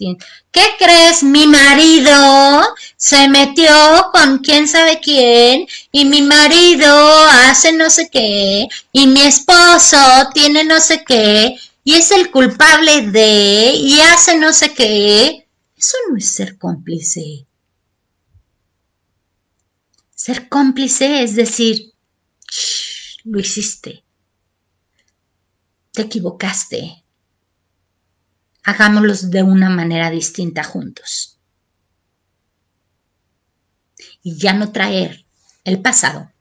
¿Qué 0.51 0.61
crees? 0.79 1.21
Mi 1.23 1.45
marido 1.45 2.61
se 2.97 3.27
metió 3.29 3.71
con 4.11 4.39
quién 4.39 4.67
sabe 4.67 4.99
quién, 5.01 5.67
y 5.91 6.05
mi 6.05 6.23
marido 6.23 6.89
hace 7.47 7.73
no 7.73 7.89
sé 7.89 8.09
qué, 8.11 8.67
y 8.91 9.07
mi 9.07 9.21
esposo 9.21 9.97
tiene 10.33 10.63
no 10.63 10.79
sé 10.79 11.03
qué, 11.05 11.55
y 11.83 11.93
es 11.95 12.11
el 12.11 12.31
culpable 12.31 13.01
de, 13.11 13.73
y 13.75 13.99
hace 14.01 14.37
no 14.37 14.51
sé 14.53 14.73
qué. 14.73 15.42
Eso 15.83 15.97
no 16.09 16.15
es 16.15 16.31
ser 16.31 16.57
cómplice. 16.57 17.45
Ser 20.15 20.47
cómplice 20.47 21.23
es 21.23 21.35
decir, 21.35 21.91
lo 23.25 23.37
hiciste, 23.37 24.05
te 25.91 26.03
equivocaste, 26.03 27.03
hagámoslo 28.63 29.13
de 29.29 29.43
una 29.43 29.69
manera 29.69 30.09
distinta 30.09 30.63
juntos. 30.63 31.37
Y 34.21 34.37
ya 34.37 34.53
no 34.53 34.71
traer 34.71 35.25
el 35.65 35.81
pasado. 35.81 36.31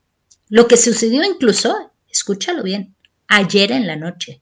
Lo 0.51 0.69
que 0.69 0.77
sucedió 0.77 1.25
incluso, 1.25 1.93
escúchalo 2.09 2.63
bien, 2.63 2.95
ayer 3.27 3.73
en 3.73 3.89
la 3.89 3.97
noche. 3.97 4.41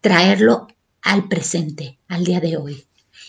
Traerlo 0.00 0.66
al 1.02 1.28
presente, 1.28 1.98
al 2.08 2.24
día 2.24 2.40
de 2.40 2.56
hoy. 2.56 2.86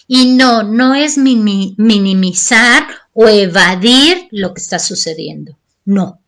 Y 0.07 0.33
no, 0.33 0.63
no 0.63 0.95
es 0.95 1.17
minimizar 1.17 2.87
o 3.13 3.27
evadir 3.27 4.27
lo 4.31 4.53
que 4.53 4.61
está 4.61 4.79
sucediendo. 4.79 5.57
No. 5.85 6.21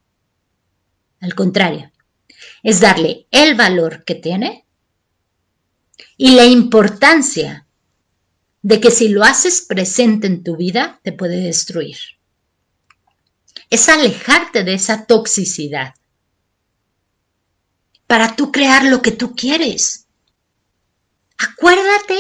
Al 1.20 1.36
contrario, 1.36 1.92
es 2.64 2.80
darle 2.80 3.28
el 3.32 3.56
valor 3.56 4.04
que 4.06 4.16
tiene 4.16 4.66
y 6.18 6.32
la 6.32 6.46
importancia 6.46 7.68
de 8.62 8.80
que 8.80 8.92
si 8.92 9.10
lo 9.10 9.24
haces 9.24 9.62
presente 9.62 10.28
en 10.28 10.44
tu 10.44 10.56
vida, 10.56 11.00
te 11.04 11.12
puede 11.12 11.42
destruir. 11.42 11.98
Es 13.70 13.90
alejarte 13.90 14.64
de 14.64 14.74
esa 14.76 15.06
toxicidad 15.06 15.96
para 18.08 18.36
tú 18.36 18.52
crear 18.52 18.86
lo 18.86 19.02
que 19.02 19.12
tú 19.12 19.36
quieres. 19.36 20.03
Acuérdate 21.38 22.20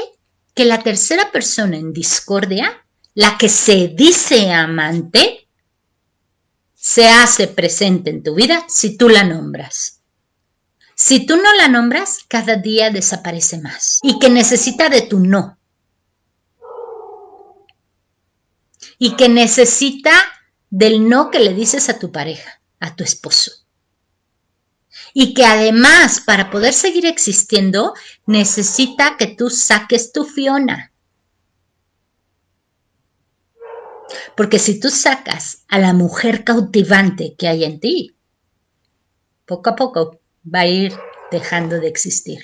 que 0.54 0.66
la 0.66 0.82
tercera 0.82 1.32
persona 1.32 1.78
en 1.78 1.94
discordia, 1.94 2.86
la 3.14 3.38
que 3.38 3.50
se 3.50 3.90
dice 3.90 4.52
amante, 4.52 5.48
se 6.76 7.08
hace 7.08 7.48
presente 7.48 8.10
en 8.10 8.24
tu 8.24 8.36
vida 8.36 8.66
si 8.68 8.98
tú 8.98 9.10
la 9.10 9.24
nombras. 9.24 10.02
Si 10.96 11.26
tú 11.26 11.38
no 11.38 11.54
la 11.54 11.68
nombras, 11.68 12.20
cada 12.28 12.56
día 12.56 12.92
desaparece 12.92 13.60
más 13.60 14.00
y 14.04 14.20
que 14.20 14.30
necesita 14.30 14.90
de 14.90 15.02
tu 15.02 15.20
no. 15.20 15.58
Y 19.00 19.16
que 19.16 19.28
necesita 19.28 20.14
del 20.70 21.10
no 21.10 21.32
que 21.32 21.40
le 21.40 21.54
dices 21.54 21.90
a 21.90 22.00
tu 22.00 22.12
pareja, 22.12 22.62
a 22.80 22.96
tu 22.96 23.04
esposo 23.04 23.63
y 25.14 25.34
que 25.34 25.46
además 25.46 26.22
para 26.22 26.50
poder 26.50 26.74
seguir 26.74 27.06
existiendo 27.06 27.94
necesita 28.26 29.16
que 29.18 29.28
tú 29.28 29.50
saques 29.50 30.12
tu 30.12 30.26
Fiona. 30.26 30.92
Porque 34.36 34.60
si 34.60 34.80
tú 34.80 34.90
sacas 34.90 35.64
a 35.68 35.78
la 35.80 35.94
mujer 35.94 36.44
cautivante 36.44 37.36
que 37.38 37.48
hay 37.48 37.64
en 37.64 37.80
ti, 37.80 38.16
poco 39.46 39.70
a 39.70 39.76
poco 39.76 40.20
va 40.44 40.62
a 40.62 40.68
ir 40.68 40.94
dejando 41.32 41.80
de 41.80 41.88
existir. 41.88 42.44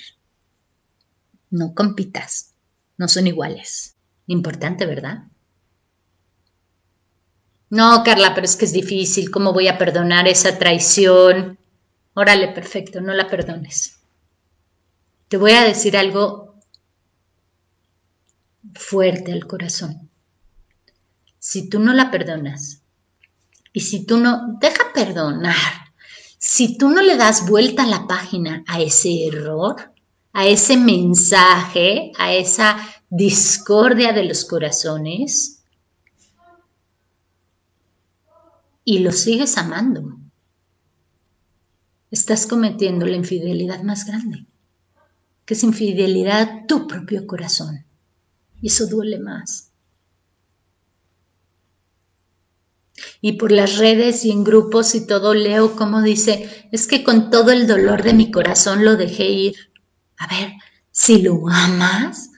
No 1.49 1.74
compitas, 1.74 2.53
no 2.97 3.07
son 3.07 3.28
iguales. 3.28 3.95
Importante, 4.28 4.86
¿verdad? 4.86 5.24
No, 7.72 8.03
Carla, 8.03 8.34
pero 8.34 8.45
es 8.45 8.55
que 8.55 8.65
es 8.65 8.74
difícil. 8.74 9.30
¿Cómo 9.30 9.53
voy 9.53 9.67
a 9.67 9.78
perdonar 9.78 10.28
esa 10.28 10.57
traición? 10.57 11.59
Órale, 12.20 12.49
perfecto, 12.49 12.99
no 12.99 13.13
la 13.13 13.30
perdones. 13.30 13.97
Te 15.30 15.38
voy 15.38 15.53
a 15.53 15.63
decir 15.63 15.95
algo 15.95 16.55
fuerte 18.76 19.32
al 19.32 19.47
corazón. 19.47 20.09
Si 21.39 21.70
tú 21.70 21.80
no 21.80 21.93
la 21.93 22.11
perdonas 22.11 22.82
y 23.72 23.80
si 23.80 24.05
tú 24.05 24.17
no, 24.17 24.57
deja 24.59 24.91
perdonar, 24.93 25.55
si 26.38 26.78
tú 26.78 26.89
no 26.89 27.01
le 27.01 27.15
das 27.15 27.47
vuelta 27.47 27.84
a 27.84 27.88
la 27.88 28.05
página 28.05 28.65
a 28.67 28.82
ese 28.82 29.26
error, 29.28 29.93
a 30.34 30.45
ese 30.45 30.76
mensaje, 30.76 32.11
a 32.17 32.34
esa 32.34 32.86
discordia 33.09 34.11
de 34.11 34.26
los 34.26 34.43
corazones, 34.43 35.63
y 38.84 38.99
lo 38.99 39.13
sigues 39.13 39.57
amando, 39.57 40.18
estás 42.12 42.47
cometiendo 42.47 43.05
la 43.05 43.16
infidelidad 43.16 43.84
más 43.84 44.05
grande, 44.05 44.45
que 45.45 45.53
es 45.53 45.64
infidelidad 45.64 46.41
a 46.41 46.68
tu 46.68 46.88
propio 46.88 47.28
corazón. 47.28 47.86
Y 48.62 48.68
eso 48.68 48.88
duele 48.88 49.20
más. 49.20 49.72
Y 53.22 53.34
por 53.34 53.51
las 53.51 53.78
redes 53.78 54.26
y 54.26 54.32
en 54.32 54.43
grupos 54.43 54.95
y 54.95 55.05
todo 55.05 55.34
leo 55.34 55.76
como 55.76 56.01
dice, 56.01 56.68
es 56.72 56.88
que 56.88 57.03
con 57.03 57.30
todo 57.30 57.51
el 57.51 57.68
dolor 57.68 58.03
de 58.03 58.14
mi 58.14 58.32
corazón 58.32 58.86
lo 58.86 58.95
dejé 58.95 59.30
ir. 59.30 59.55
A 60.18 60.28
ver, 60.28 60.53
si 60.91 61.22
lo 61.22 61.47
amas, 61.47 62.32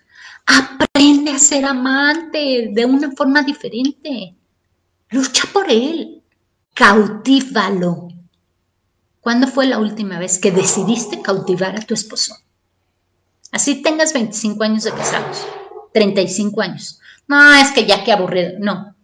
aprende 0.46 1.32
a 1.32 1.40
ser 1.40 1.66
amante 1.66 2.70
de 2.72 2.86
una 2.86 3.12
forma 3.12 3.44
diferente. 3.44 4.36
Lucha 5.10 5.44
por 5.52 5.70
él, 5.70 6.24
cautívalo, 6.74 8.08
¿Cuándo 9.22 9.48
fue 9.48 9.68
la 9.68 9.78
última 9.78 10.18
vez 10.18 10.40
que 10.40 10.52
decidiste 10.52 11.22
cautivar 11.22 11.76
a 11.76 11.86
tu 11.86 11.94
esposo? 11.94 12.36
Así 13.52 13.84
tengas 13.84 14.14
25 14.14 14.64
años 14.64 14.84
de 14.84 14.92
casados, 14.92 15.46
35 15.94 16.62
años. 16.62 17.00
No, 17.28 17.54
es 17.54 17.72
que 17.72 17.86
ya 17.86 18.04
que 18.04 18.12
aburrido. 18.12 18.54
No. 18.60 18.96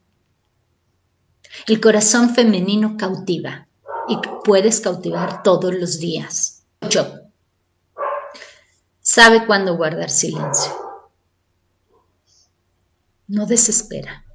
El 1.67 1.79
corazón 1.79 2.33
femenino 2.33 2.97
cautiva 2.97 3.67
y 4.07 4.17
puedes 4.43 4.81
cautivar 4.81 5.43
todos 5.43 5.73
los 5.75 5.99
días. 5.99 6.63
8. 6.81 7.21
sabe 9.01 9.45
cuándo 9.45 9.77
guardar 9.77 10.09
silencio. 10.09 10.73
No 13.27 13.45
desespera. 13.45 14.25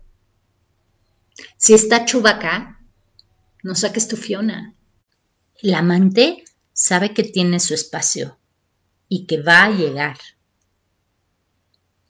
Si 1.57 1.75
está 1.75 2.05
Chubaca, 2.05 2.81
no 3.63 3.75
saques 3.75 4.07
tu 4.09 4.17
Fiona. 4.17 4.75
El 5.61 5.75
amante 5.75 6.45
sabe 6.73 7.13
que 7.13 7.23
tiene 7.25 7.61
su 7.61 7.75
espacio 7.75 8.39
y 9.09 9.27
que 9.27 9.43
va 9.43 9.65
a 9.65 9.71
llegar. 9.71 10.19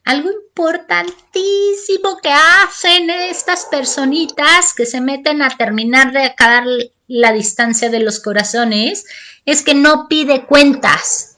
Algo 0.05 0.30
importantísimo 0.30 2.18
que 2.22 2.30
hacen 2.30 3.11
estas 3.11 3.66
personitas 3.66 4.74
que 4.74 4.86
se 4.86 5.01
meten 5.01 5.43
a 5.43 5.57
terminar 5.57 6.12
de 6.12 6.24
acabar 6.24 6.64
la 7.09 7.32
distancia 7.32 7.90
de 7.90 8.01
los 8.01 8.20
corazones 8.20 9.05
es 9.45 9.62
que 9.62 9.74
no 9.74 10.09
pide 10.09 10.47
cuentas. 10.47 11.34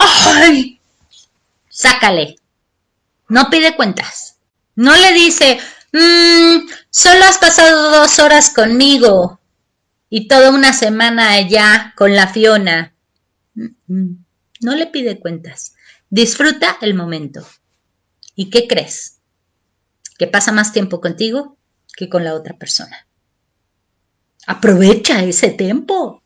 ¡Ay! 0.00 0.80
Sácale. 1.68 2.38
No 3.28 3.50
pide 3.50 3.76
cuentas. 3.76 4.36
No 4.76 4.94
le 4.94 5.12
dice, 5.12 5.58
mmm, 5.92 6.68
solo 6.90 7.24
has 7.24 7.38
pasado 7.38 7.90
dos 7.90 8.18
horas 8.18 8.50
conmigo 8.50 9.40
y 10.08 10.28
toda 10.28 10.50
una 10.50 10.72
semana 10.72 11.32
allá 11.32 11.94
con 11.96 12.14
la 12.14 12.28
Fiona. 12.28 12.94
No 13.86 14.74
le 14.74 14.86
pide 14.86 15.18
cuentas. 15.18 15.74
Disfruta 16.10 16.78
el 16.80 16.94
momento. 16.94 17.46
¿Y 18.34 18.50
qué 18.50 18.68
crees? 18.68 19.18
Que 20.18 20.26
pasa 20.26 20.52
más 20.52 20.72
tiempo 20.72 21.00
contigo 21.00 21.56
que 21.96 22.08
con 22.08 22.24
la 22.24 22.34
otra 22.34 22.56
persona. 22.56 23.06
Aprovecha 24.46 25.22
ese 25.24 25.50
tiempo. 25.50 26.22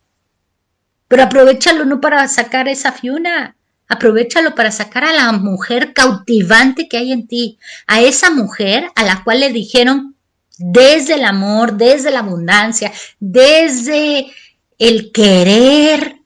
Pero 1.09 1.23
aprovechalo 1.23 1.85
no 1.85 2.01
para 2.01 2.27
sacar 2.29 2.69
esa 2.69 2.93
Fiona. 2.93 3.57
Aprovechalo 3.89 4.55
para 4.55 4.71
sacar 4.71 5.05
a 5.05 5.13
la 5.13 5.33
mujer 5.33 5.93
cautivante 5.95 6.89
que 6.89 6.99
hay 6.99 7.13
en 7.13 7.27
ti. 7.27 7.59
A 7.87 8.01
esa 8.01 8.31
mujer 8.31 8.91
a 8.95 9.05
la 9.05 9.25
cual 9.25 9.41
le 9.41 9.53
dijeron 9.53 10.17
desde 10.61 11.15
el 11.15 11.25
amor, 11.25 11.73
desde 11.73 12.11
la 12.11 12.19
abundancia, 12.19 12.93
desde 13.19 14.31
el 14.79 15.11
querer. 15.11 16.21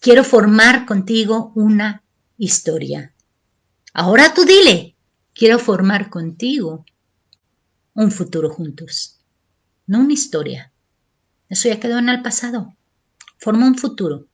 Quiero 0.00 0.24
formar 0.24 0.86
contigo 0.86 1.52
una 1.54 2.02
historia. 2.38 3.12
Ahora 3.92 4.32
tú 4.32 4.44
dile, 4.44 4.96
quiero 5.34 5.58
formar 5.58 6.08
contigo 6.08 6.86
un 7.92 8.10
futuro 8.10 8.50
juntos, 8.50 9.18
no 9.86 10.00
una 10.00 10.14
historia. 10.14 10.72
Eso 11.48 11.68
ya 11.68 11.78
quedó 11.78 11.98
en 11.98 12.08
el 12.08 12.22
pasado. 12.22 12.74
Forma 13.38 13.66
un 13.66 13.76
futuro. 13.76 14.26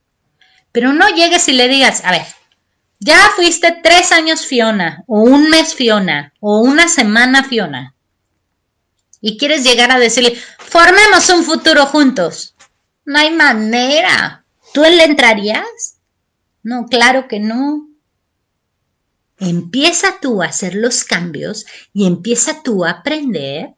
Pero 0.71 0.93
no 0.93 1.07
llegues 1.09 1.47
y 1.49 1.53
le 1.53 1.67
digas, 1.67 2.03
a 2.03 2.11
ver, 2.11 2.25
ya 3.03 3.19
fuiste 3.35 3.79
tres 3.83 4.11
años 4.11 4.45
Fiona, 4.45 5.03
o 5.07 5.21
un 5.21 5.49
mes 5.49 5.75
Fiona, 5.75 6.33
o 6.39 6.61
una 6.61 6.87
semana 6.87 7.43
Fiona. 7.43 7.95
Y 9.19 9.37
quieres 9.37 9.63
llegar 9.63 9.91
a 9.91 9.99
decirle, 9.99 10.35
formemos 10.57 11.29
un 11.29 11.43
futuro 11.43 11.85
juntos. 11.85 12.55
No 13.05 13.19
hay 13.19 13.31
manera. 13.31 14.45
¿Tú 14.73 14.81
le 14.81 15.03
entrarías? 15.03 15.97
No, 16.61 16.87
claro 16.87 17.27
que 17.27 17.39
no. 17.39 17.89
Empieza 19.37 20.19
tú 20.21 20.41
a 20.41 20.47
hacer 20.47 20.75
los 20.75 21.03
cambios 21.03 21.65
y 21.91 22.07
empieza 22.07 22.63
tú 22.63 22.85
a 22.85 22.91
aprender 22.91 23.73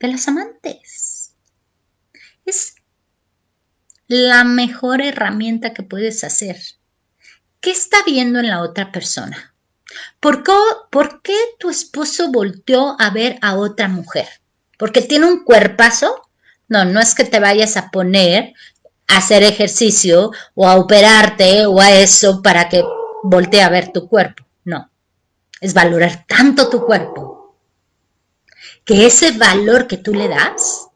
de 0.00 0.08
las 0.08 0.26
amantes. 0.26 1.34
Es 2.44 2.74
la 4.08 4.42
mejor 4.42 5.02
herramienta 5.02 5.72
que 5.72 5.84
puedes 5.84 6.24
hacer. 6.24 6.56
¿Qué 7.60 7.70
está 7.70 7.98
viendo 8.04 8.38
en 8.38 8.48
la 8.48 8.62
otra 8.62 8.90
persona? 8.90 9.54
¿Por 10.18 10.42
qué, 10.42 10.52
¿Por 10.90 11.22
qué, 11.22 11.36
tu 11.58 11.70
esposo 11.70 12.30
volteó 12.30 12.96
a 12.98 13.10
ver 13.10 13.38
a 13.42 13.56
otra 13.56 13.88
mujer? 13.88 14.28
¿Porque 14.78 15.02
tiene 15.02 15.26
un 15.26 15.44
cuerpazo? 15.44 16.28
No, 16.68 16.84
no 16.84 17.00
es 17.00 17.14
que 17.14 17.24
te 17.24 17.40
vayas 17.40 17.76
a 17.76 17.90
poner 17.90 18.54
a 19.08 19.18
hacer 19.18 19.42
ejercicio 19.42 20.30
o 20.54 20.68
a 20.68 20.76
operarte 20.76 21.66
o 21.66 21.80
a 21.80 21.92
eso 21.92 22.42
para 22.42 22.68
que 22.68 22.82
voltee 23.22 23.62
a 23.62 23.68
ver 23.68 23.92
tu 23.92 24.08
cuerpo 24.08 24.44
es 25.60 25.74
valorar 25.74 26.24
tanto 26.26 26.68
tu 26.68 26.84
cuerpo 26.84 27.56
que 28.84 29.06
ese 29.06 29.32
valor 29.32 29.86
que 29.86 29.98
tú 29.98 30.14
le 30.14 30.28
das 30.28 30.88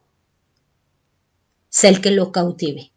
sea 1.68 1.90
el 1.90 2.00
que 2.00 2.12
lo 2.12 2.32
cautive. 2.32 2.92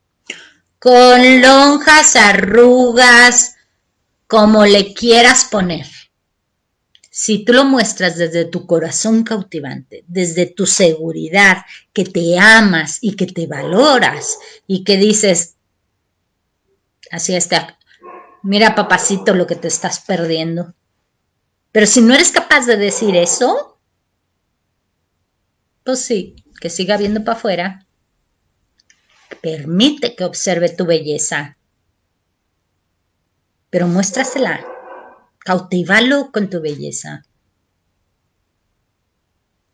Con 0.79 1.41
lonjas, 1.41 2.15
arrugas, 2.15 3.55
como 4.27 4.65
le 4.65 4.93
quieras 4.93 5.45
poner. 5.45 5.87
Si 7.09 7.43
tú 7.43 7.53
lo 7.53 7.65
muestras 7.65 8.17
desde 8.17 8.45
tu 8.45 8.67
corazón 8.67 9.23
cautivante, 9.23 10.03
desde 10.07 10.45
tu 10.45 10.67
seguridad, 10.67 11.65
que 11.91 12.05
te 12.05 12.37
amas 12.37 12.99
y 13.01 13.15
que 13.15 13.25
te 13.25 13.47
valoras 13.47 14.37
y 14.67 14.83
que 14.83 14.97
dices, 14.97 15.55
así 17.09 17.35
está, 17.35 17.79
mira 18.43 18.75
papacito 18.75 19.33
lo 19.33 19.47
que 19.47 19.55
te 19.55 19.67
estás 19.67 20.01
perdiendo. 20.01 20.75
Pero 21.71 21.87
si 21.87 22.01
no 22.01 22.13
eres 22.13 22.31
capaz 22.31 22.65
de 22.65 22.77
decir 22.77 23.15
eso, 23.15 23.79
pues 25.83 26.01
sí, 26.01 26.35
que 26.59 26.69
siga 26.69 26.97
viendo 26.97 27.23
para 27.23 27.37
afuera. 27.37 27.87
Permite 29.41 30.15
que 30.15 30.23
observe 30.23 30.69
tu 30.69 30.85
belleza. 30.85 31.56
Pero 33.69 33.87
muéstrasela. 33.87 34.65
Cautívalo 35.39 36.31
con 36.31 36.49
tu 36.49 36.61
belleza. 36.61 37.23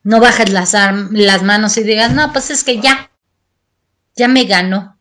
No 0.04 0.20
bajes 0.20 0.52
las, 0.52 0.74
las 0.74 1.44
manos 1.44 1.78
y 1.78 1.84
digas, 1.84 2.14
no, 2.14 2.34
pues 2.34 2.52
es 2.52 2.64
que 2.64 2.82
ya, 2.82 3.12
ya 4.16 4.28
me 4.28 4.44
gano. 4.44 5.00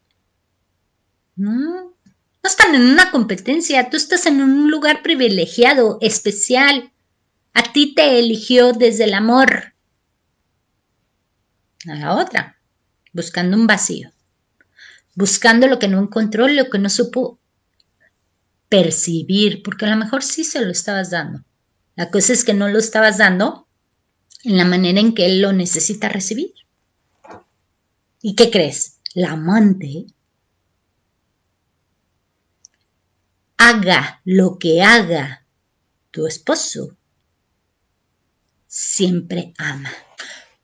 No, 1.34 1.50
no 2.42 2.48
están 2.48 2.74
en 2.74 2.82
una 2.82 3.10
competencia, 3.10 3.90
tú 3.90 3.96
estás 3.96 4.26
en 4.26 4.40
un 4.40 4.70
lugar 4.70 5.02
privilegiado, 5.02 5.98
especial. 6.00 6.92
A 7.52 7.72
ti 7.72 7.94
te 7.94 8.18
eligió 8.18 8.72
desde 8.72 9.04
el 9.04 9.14
amor. 9.14 9.74
A 11.88 11.94
la 11.94 12.14
otra, 12.14 12.58
buscando 13.12 13.56
un 13.56 13.66
vacío, 13.66 14.12
buscando 15.14 15.66
lo 15.66 15.78
que 15.78 15.88
no 15.88 16.00
encontró, 16.00 16.46
lo 16.46 16.70
que 16.70 16.78
no 16.78 16.88
supo 16.88 17.40
percibir, 18.72 19.62
porque 19.62 19.84
a 19.84 19.90
lo 19.90 19.96
mejor 19.96 20.22
sí 20.22 20.44
se 20.44 20.64
lo 20.64 20.70
estabas 20.70 21.10
dando. 21.10 21.44
La 21.94 22.10
cosa 22.10 22.32
es 22.32 22.42
que 22.42 22.54
no 22.54 22.68
lo 22.68 22.78
estabas 22.78 23.18
dando 23.18 23.68
en 24.44 24.56
la 24.56 24.64
manera 24.64 24.98
en 24.98 25.14
que 25.14 25.26
él 25.26 25.42
lo 25.42 25.52
necesita 25.52 26.08
recibir. 26.08 26.54
¿Y 28.22 28.34
qué 28.34 28.50
crees? 28.50 28.98
La 29.12 29.32
amante 29.32 30.06
haga 33.58 34.22
lo 34.24 34.58
que 34.58 34.82
haga 34.82 35.46
tu 36.10 36.26
esposo, 36.26 36.96
siempre 38.66 39.52
ama. 39.58 39.90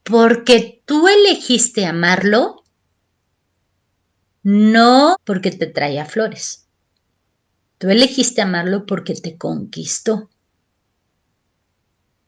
Porque 0.02 0.82
tú 0.86 1.09
elegiste 1.09 1.84
amarlo, 1.84 2.64
no 4.42 5.14
porque 5.26 5.50
te 5.50 5.66
traía 5.66 6.06
flores. 6.06 6.68
Tú 7.79 7.89
elegiste 7.89 8.43
amarlo 8.43 8.87
porque 8.87 9.14
te 9.14 9.37
conquistó. 9.37 10.29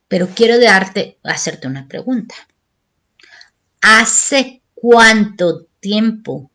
Pero 0.08 0.28
quiero 0.34 0.58
darte, 0.58 1.18
hacerte 1.22 1.66
una 1.66 1.86
pregunta. 1.86 2.34
¿Hace 3.80 4.62
cuánto 4.74 5.66
tiempo 5.80 6.50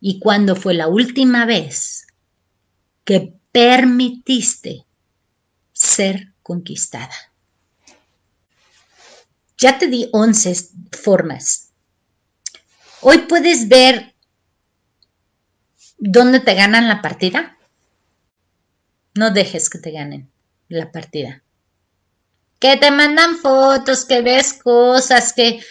y 0.00 0.18
cuándo 0.18 0.56
fue 0.56 0.74
la 0.74 0.88
última 0.88 1.44
vez 1.44 2.06
que 3.04 3.34
permitiste 3.52 4.86
ser 5.72 6.32
conquistada. 6.42 7.14
Ya 9.58 9.78
te 9.78 9.88
di 9.88 10.08
11 10.12 10.70
formas. 11.02 11.70
Hoy 13.02 13.18
puedes 13.28 13.68
ver 13.68 14.09
dónde 16.00 16.40
te 16.40 16.54
ganan 16.54 16.88
la 16.88 17.02
partida. 17.02 17.56
No 19.14 19.30
dejes 19.30 19.70
que 19.70 19.78
te 19.78 19.92
ganen 19.92 20.30
la 20.68 20.90
partida. 20.90 21.42
Que 22.58 22.76
te 22.76 22.90
mandan 22.90 23.36
fotos, 23.36 24.04
que 24.04 24.22
ves 24.22 24.54
cosas, 24.54 25.32
que... 25.32 25.62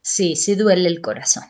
Sí, 0.00 0.36
sí 0.36 0.54
duele 0.54 0.88
el 0.88 1.00
corazón. 1.00 1.44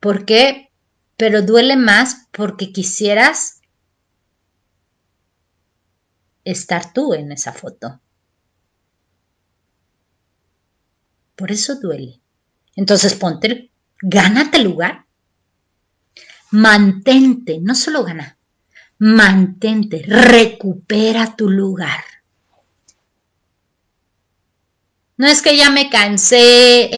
¿Por 0.00 0.24
qué? 0.24 0.70
Pero 1.16 1.42
duele 1.42 1.76
más 1.76 2.28
porque 2.32 2.72
quisieras 2.72 3.60
estar 6.44 6.92
tú 6.92 7.14
en 7.14 7.32
esa 7.32 7.52
foto. 7.52 8.00
Por 11.36 11.52
eso 11.52 11.76
duele. 11.76 12.20
Entonces 12.76 13.14
ponte, 13.14 13.70
gánate 14.00 14.58
lugar. 14.60 15.03
Mantente, 16.54 17.58
no 17.60 17.74
solo 17.74 18.04
gana, 18.04 18.38
mantente, 18.98 20.04
recupera 20.06 21.34
tu 21.34 21.50
lugar. 21.50 22.04
No 25.16 25.26
es 25.26 25.42
que 25.42 25.56
ya 25.56 25.70
me 25.70 25.90
cansé. 25.90 26.96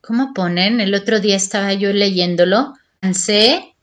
¿Cómo 0.00 0.34
ponen? 0.34 0.80
El 0.80 0.92
otro 0.96 1.20
día 1.20 1.36
estaba 1.36 1.72
yo 1.74 1.92
leyéndolo. 1.92 2.74
Cansé 2.98 3.76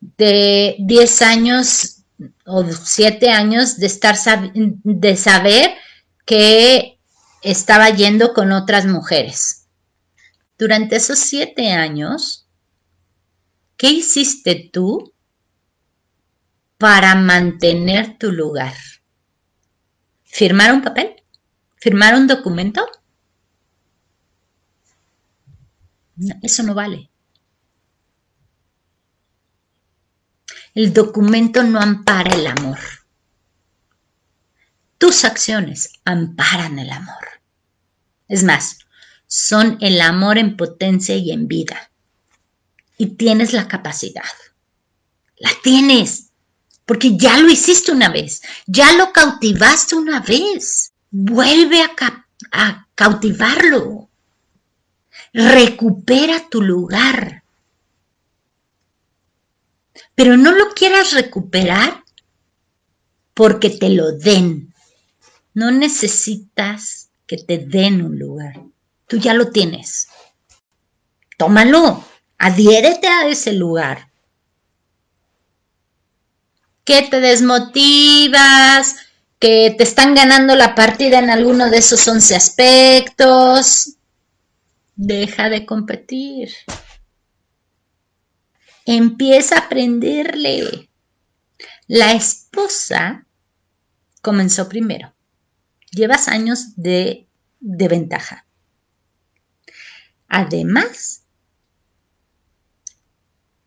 de 0.00 0.76
10 0.78 1.22
años 1.22 2.04
o 2.46 2.64
7 2.70 3.30
años 3.30 3.78
de 3.78 3.86
estar 3.86 4.16
de 4.54 5.16
saber 5.16 5.74
que 6.24 7.00
estaba 7.42 7.90
yendo 7.90 8.32
con 8.32 8.52
otras 8.52 8.86
mujeres. 8.86 9.66
Durante 10.56 10.94
esos 10.94 11.18
7 11.18 11.72
años, 11.72 12.47
¿qué 13.78 13.90
hiciste 13.90 14.68
tú 14.70 15.14
para 16.76 17.14
mantener 17.14 18.18
tu 18.18 18.30
lugar? 18.30 18.74
¿Firmar 20.24 20.74
un 20.74 20.82
papel? 20.82 21.22
¿Firmar 21.76 22.14
un 22.14 22.26
documento? 22.26 22.86
eso 26.42 26.64
no 26.64 26.74
vale. 26.74 27.10
El 30.74 30.92
documento 30.92 31.62
no 31.62 31.80
ampara 31.80 32.34
el 32.34 32.46
amor. 32.48 32.78
Tus 34.98 35.24
acciones 35.24 35.92
amparan 36.04 36.80
el 36.80 36.90
amor. 36.90 37.24
Es 38.26 38.42
más, 38.42 38.80
son 39.28 39.78
el 39.80 40.00
amor 40.00 40.38
en 40.38 40.56
potencia 40.56 41.16
y 41.16 41.30
en 41.30 41.46
vida. 41.46 41.92
Y 42.98 43.06
tienes 43.16 43.52
la 43.52 43.68
capacidad. 43.68 44.24
La 45.36 45.50
tienes. 45.62 46.30
Porque 46.84 47.16
ya 47.16 47.38
lo 47.38 47.48
hiciste 47.48 47.92
una 47.92 48.08
vez. 48.08 48.42
Ya 48.66 48.92
lo 48.94 49.12
cautivaste 49.12 49.94
una 49.94 50.20
vez. 50.20 50.92
Vuelve 51.10 51.80
a, 51.82 52.86
cautivarlo. 52.94 54.08
Recupera 55.32 56.48
tu 56.48 56.60
lugar. 56.60 57.44
Pero 60.14 60.36
no 60.36 60.50
lo 60.52 60.70
quieras 60.70 61.12
recuperar 61.12 62.02
porque 63.34 63.70
te 63.70 63.90
lo 63.90 64.10
den. 64.10 64.74
No 65.54 65.70
necesitas 65.70 67.10
que 67.26 67.36
te 67.36 67.58
den 67.58 68.02
un 68.02 68.18
lugar. 68.18 68.60
Tú 69.06 69.18
ya 69.18 69.34
lo 69.34 69.50
tienes. 69.52 70.08
Tómalo. 71.36 72.04
Adhiérete 72.38 73.08
a 73.08 73.26
ese 73.26 73.52
lugar. 73.52 74.10
Que 76.84 77.02
te 77.02 77.20
desmotivas, 77.20 78.96
que 79.38 79.74
te 79.76 79.84
están 79.84 80.14
ganando 80.14 80.54
la 80.54 80.74
partida 80.74 81.18
en 81.18 81.30
alguno 81.30 81.68
de 81.68 81.78
esos 81.78 82.06
11 82.06 82.36
aspectos. 82.36 83.96
Deja 84.94 85.48
de 85.48 85.66
competir. 85.66 86.50
Empieza 88.86 89.56
a 89.56 89.60
aprenderle. 89.66 90.88
La 91.88 92.12
esposa 92.12 93.26
comenzó 94.22 94.68
primero. 94.68 95.14
Llevas 95.90 96.28
años 96.28 96.74
de, 96.76 97.28
de 97.60 97.88
ventaja. 97.88 98.46
Además, 100.28 101.24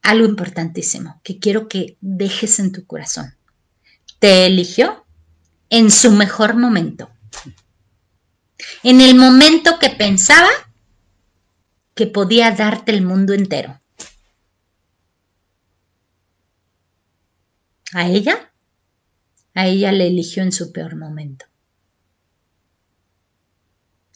algo 0.02 0.26
importantísimo 0.26 1.22
que 1.24 1.39
quiero 1.39 1.68
que 1.68 1.97
dejes 2.02 2.60
en 2.60 2.72
tu 2.72 2.86
corazón. 2.86 3.36
Te 4.20 4.45
eligió 4.45 5.06
en 5.70 5.91
su 5.91 6.12
mejor 6.12 6.56
momento. 6.56 7.10
En 8.84 9.02
el 9.02 9.16
momento 9.16 9.80
que 9.80 9.89
pensaba 9.89 10.49
que 11.95 12.08
podía 12.08 12.52
darte 12.52 12.91
el 12.91 13.02
mundo 13.02 13.34
entero. 13.34 13.80
¿A 17.93 18.08
ella? 18.08 18.52
A 19.54 19.68
ella 19.68 19.91
le 19.91 20.08
eligió 20.08 20.43
en 20.43 20.52
su 20.52 20.72
peor 20.72 20.95
momento. 20.95 21.45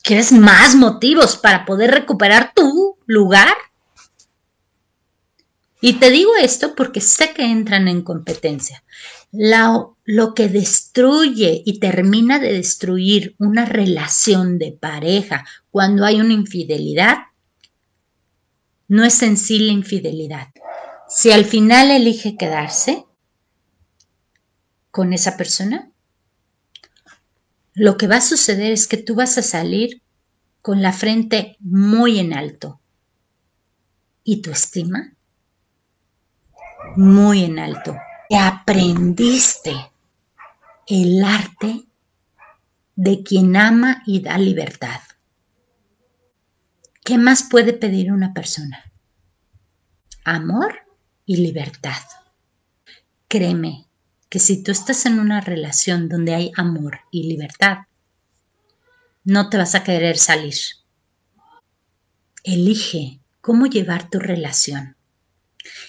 ¿Quieres 0.02 0.32
más 0.32 0.76
motivos 0.76 1.36
para 1.36 1.66
poder 1.66 1.92
recuperar 1.92 2.54
tu 2.54 2.98
lugar? 3.06 3.54
Y 5.82 5.94
te 5.94 6.10
digo 6.10 6.32
esto 6.36 6.76
porque 6.76 7.02
sé 7.02 7.34
que 7.34 7.44
entran 7.44 7.88
en 7.88 8.02
competencia. 8.02 8.84
lo 9.32 10.34
que 10.34 10.48
destruye 10.48 11.62
y 11.66 11.80
termina 11.80 12.40
de 12.40 12.54
destruir 12.54 13.36
una 13.38 13.66
relación 13.66 14.58
de 14.58 14.72
pareja 14.72 15.46
cuando 15.72 16.06
hay 16.06 16.22
una 16.22 16.34
infidelidad, 16.34 17.18
no 18.88 19.04
es 19.04 19.22
en 19.24 19.38
sí 19.38 19.60
la 19.60 19.74
infidelidad. 19.74 20.48
Si 21.10 21.32
al 21.32 21.46
final 21.46 21.92
elige 21.92 22.38
quedarse 22.38 23.06
con 24.92 25.12
esa 25.12 25.38
persona, 25.38 25.92
lo 27.74 27.98
que 27.98 28.08
va 28.08 28.18
a 28.18 28.22
suceder 28.22 28.72
es 28.72 28.88
que 28.88 28.98
tú 28.98 29.16
vas 29.16 29.38
a 29.38 29.42
salir 29.42 30.02
con 30.62 30.82
la 30.82 30.94
frente 30.94 31.58
muy 31.60 32.20
en 32.20 32.34
alto. 32.34 32.80
¿Y 34.24 34.42
tu 34.42 34.52
estima? 34.52 35.15
Muy 36.96 37.44
en 37.44 37.60
alto. 37.60 37.98
Aprendiste 38.30 39.74
el 40.88 41.24
arte 41.24 41.86
de 42.96 43.24
quien 43.24 43.56
ama 43.56 44.04
y 44.06 44.22
da 44.22 44.38
libertad. 44.38 45.02
¿Qué 47.04 47.18
más 47.18 47.44
puede 47.44 47.74
pedir 47.74 48.12
una 48.12 48.34
persona? 48.34 48.92
Amor 50.24 50.76
y 51.26 51.38
libertad. 51.38 52.02
Créeme 53.28 53.86
que 54.30 54.40
si 54.40 54.64
tú 54.64 54.72
estás 54.72 55.06
en 55.06 55.20
una 55.20 55.42
relación 55.42 56.10
donde 56.10 56.34
hay 56.34 56.52
amor 56.58 57.02
y 57.12 57.28
libertad, 57.28 57.80
no 59.24 59.50
te 59.50 59.58
vas 59.58 59.76
a 59.76 59.84
querer 59.84 60.18
salir. 60.18 60.56
Elige 62.44 63.20
cómo 63.42 63.66
llevar 63.66 64.10
tu 64.10 64.20
relación. 64.20 64.95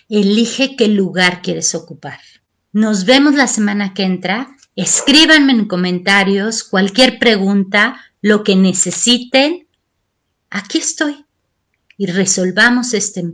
Elige 0.08 0.76
qué 0.76 0.88
lugar 0.88 1.42
quieres 1.42 1.74
ocupar. 1.74 2.20
Nos 2.72 3.04
vemos 3.04 3.34
la 3.34 3.46
semana 3.46 3.94
que 3.94 4.02
entra. 4.02 4.56
Escríbanme 4.74 5.52
en 5.52 5.66
comentarios 5.66 6.64
cualquier 6.64 7.18
pregunta, 7.18 8.00
lo 8.20 8.44
que 8.44 8.56
necesiten. 8.56 9.66
Aquí 10.50 10.78
estoy. 10.78 11.24
Y 11.96 12.06
resolvamos 12.06 12.92
este 12.92 13.24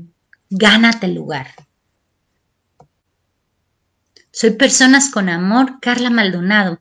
gánate 0.51 1.09
lugar. 1.09 1.49
Soy 4.31 4.53
Personas 4.53 5.11
con 5.11 5.29
Amor, 5.29 5.79
Carla 5.81 6.11
Maldonado. 6.11 6.81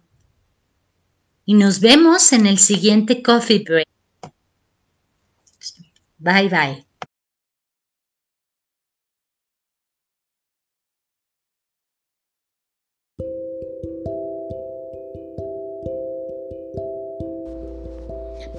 Y 1.46 1.56
nos 1.56 1.80
vemos 1.80 2.32
en 2.32 2.46
el 2.46 2.60
siguiente 2.60 3.22
Coffee 3.22 3.64
Break. 3.68 3.88
Bye 6.20 6.50
bye. 6.50 6.91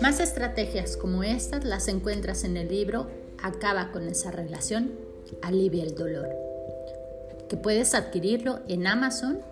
Más 0.02 0.18
estrategias 0.18 0.96
como 0.96 1.22
estas 1.22 1.64
las 1.64 1.86
encuentras 1.86 2.42
en 2.42 2.56
el 2.56 2.66
libro 2.66 3.06
Acaba 3.40 3.92
con 3.92 4.08
esa 4.08 4.32
relación, 4.32 4.90
alivia 5.42 5.84
el 5.84 5.94
dolor, 5.94 6.28
que 7.48 7.56
puedes 7.56 7.94
adquirirlo 7.94 8.58
en 8.66 8.88
Amazon 8.88 9.42